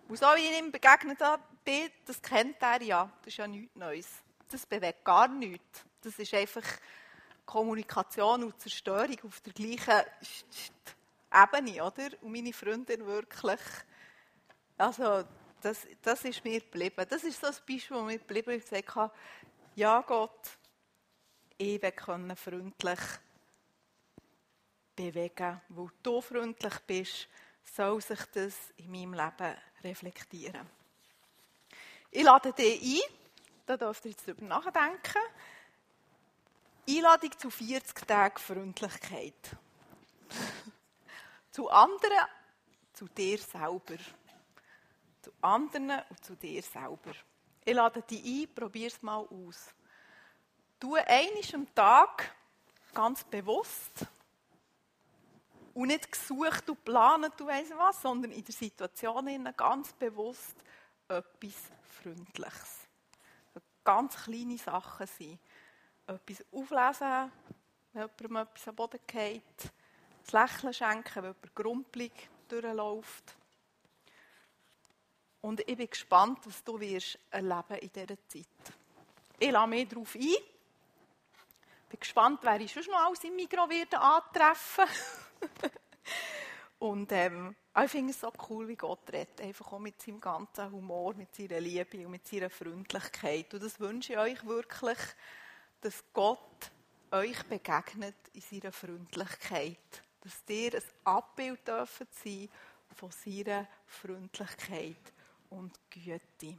Und 0.07 0.17
so 0.17 0.25
wie 0.35 0.47
ich 0.47 0.57
ihm 0.57 0.71
begegnet 0.71 1.19
bin, 1.63 1.91
das 2.05 2.19
kennt 2.21 2.59
er 2.61 2.81
ja, 2.81 3.11
das 3.19 3.27
ist 3.27 3.37
ja 3.37 3.45
nichts 3.45 3.75
Neues. 3.75 4.07
Das 4.49 4.65
bewegt 4.65 5.05
gar 5.05 5.27
nichts. 5.27 5.85
Das 6.01 6.17
ist 6.17 6.33
einfach 6.33 6.63
Kommunikation 7.45 8.43
und 8.45 8.59
Zerstörung 8.59 9.17
auf 9.25 9.41
der 9.41 9.53
gleichen 9.53 10.01
Ebene, 11.31 11.83
oder? 11.83 12.09
Und 12.21 12.31
meine 12.31 12.53
Freundin 12.53 13.05
wirklich, 13.05 13.59
also 14.77 15.23
das, 15.61 15.85
das 16.01 16.23
ist 16.25 16.43
mir 16.43 16.59
geblieben. 16.59 17.05
Das 17.09 17.23
ist 17.23 17.39
so 17.39 17.47
ein 17.47 17.53
Beispiel, 17.67 17.97
wo 17.97 18.01
mir 18.01 18.17
geblieben 18.17 18.51
ist, 18.51 18.71
ich 18.71 18.95
habe, 18.95 19.13
ja 19.79 20.01
Gott, 20.01 20.57
will 21.57 21.91
können 21.91 22.35
freundlich 22.35 22.99
bewegen. 24.93 25.61
Weil 25.69 25.87
du 26.03 26.21
freundlich 26.21 26.79
bist, 26.85 27.27
soll 27.63 28.01
sich 28.01 28.19
das 28.33 28.55
in 28.75 28.91
meinem 28.91 29.13
Leben 29.13 29.55
reflektieren. 29.83 30.67
Ich 32.11 32.23
lade 32.23 32.51
dich 32.51 32.81
ein, 32.81 33.15
da 33.65 33.77
dürft 33.77 34.03
ihr 34.03 34.11
jetzt 34.11 34.27
darüber 34.27 34.45
nachdenken, 34.45 35.21
Einladung 36.89 37.37
zu 37.37 37.49
40 37.49 38.07
Tagen 38.07 38.37
Freundlichkeit. 38.37 39.55
zu 41.51 41.69
anderen, 41.69 42.27
zu 42.93 43.07
dir 43.07 43.37
selber. 43.37 43.97
Zu 45.21 45.31
anderen 45.41 46.01
und 46.09 46.25
zu 46.25 46.35
dir 46.35 46.63
selber. 46.63 47.13
Ich 47.69 47.75
lade 47.75 48.01
dich 48.01 48.25
ein, 48.25 48.55
probier 48.55 48.87
es 48.87 48.99
mal 49.03 49.19
aus. 49.19 49.75
Tu 50.79 50.95
einmal 50.95 51.43
am 51.53 51.75
Tag 51.75 52.33
ganz 52.95 53.23
bewusst 53.23 54.07
und 55.75 55.89
nicht 55.89 56.11
gesucht 56.11 56.67
und 56.67 56.83
geplant, 56.83 57.31
du 57.37 57.45
weißt 57.45 57.77
was, 57.77 58.01
sondern 58.01 58.31
in 58.31 58.43
der 58.43 58.55
Situation 58.55 59.53
ganz 59.55 59.93
bewusst 59.93 60.55
etwas 61.07 61.69
Freundliches. 62.01 62.87
Ganz 63.83 64.15
kleine 64.15 64.57
Sachen 64.57 65.05
sein 65.05 65.39
etwas 66.07 66.43
auflesen, 66.51 67.31
wenn 67.93 68.09
jemandem 68.19 68.35
etwas 68.37 68.67
am 68.67 68.75
Boden 68.77 68.99
geht, 69.05 69.71
das 70.23 70.31
Lächeln 70.31 70.73
schenken, 70.73 71.15
wenn 71.17 71.35
jemand 71.35 71.55
grumpelig 71.55 72.29
durchläuft. 72.47 73.35
Und 75.41 75.61
ich 75.61 75.77
bin 75.77 75.89
gespannt, 75.89 76.39
was 76.45 76.63
du 76.63 76.79
wirst 76.79 77.17
erleben 77.31 77.77
in 77.81 77.91
dieser 77.91 78.27
Zeit. 78.27 78.45
Ich 79.39 79.51
lasse 79.51 79.67
mich 79.67 79.87
darauf 79.87 80.15
ein. 80.15 80.21
Ich 80.21 81.89
bin 81.89 81.99
gespannt, 81.99 82.39
wer 82.43 82.59
ich 82.59 82.71
schon 82.71 82.83
noch 82.85 83.05
alles 83.05 83.23
im 83.23 83.35
Migros 83.35 83.69
werde 83.69 83.99
antreffen 83.99 84.85
Und 86.79 87.11
ähm, 87.11 87.55
ich 87.83 87.91
finde 87.91 88.11
es 88.11 88.21
so 88.21 88.31
cool, 88.49 88.67
wie 88.69 88.75
Gott 88.75 89.11
redet. 89.11 89.41
Einfach 89.41 89.73
auch 89.73 89.79
mit 89.79 90.01
seinem 90.01 90.21
ganzen 90.21 90.71
Humor, 90.71 91.13
mit 91.13 91.35
seiner 91.35 91.59
Liebe 91.59 92.05
und 92.05 92.11
mit 92.11 92.25
seiner 92.25 92.49
Freundlichkeit. 92.49 93.53
Und 93.53 93.63
das 93.63 93.79
wünsche 93.79 94.13
ich 94.13 94.19
euch 94.19 94.45
wirklich, 94.45 94.97
dass 95.81 96.03
Gott 96.13 96.71
euch 97.11 97.43
begegnet 97.43 98.15
in 98.33 98.41
seiner 98.41 98.71
Freundlichkeit. 98.71 100.03
Dass 100.21 100.43
ihr 100.47 100.75
ein 100.75 100.83
Abbild 101.03 101.67
dürfen 101.67 102.07
sein 102.11 102.49
von 102.95 103.11
seiner 103.11 103.67
Freundlichkeit 103.85 105.13
und 105.49 105.73
Güte. 105.89 106.57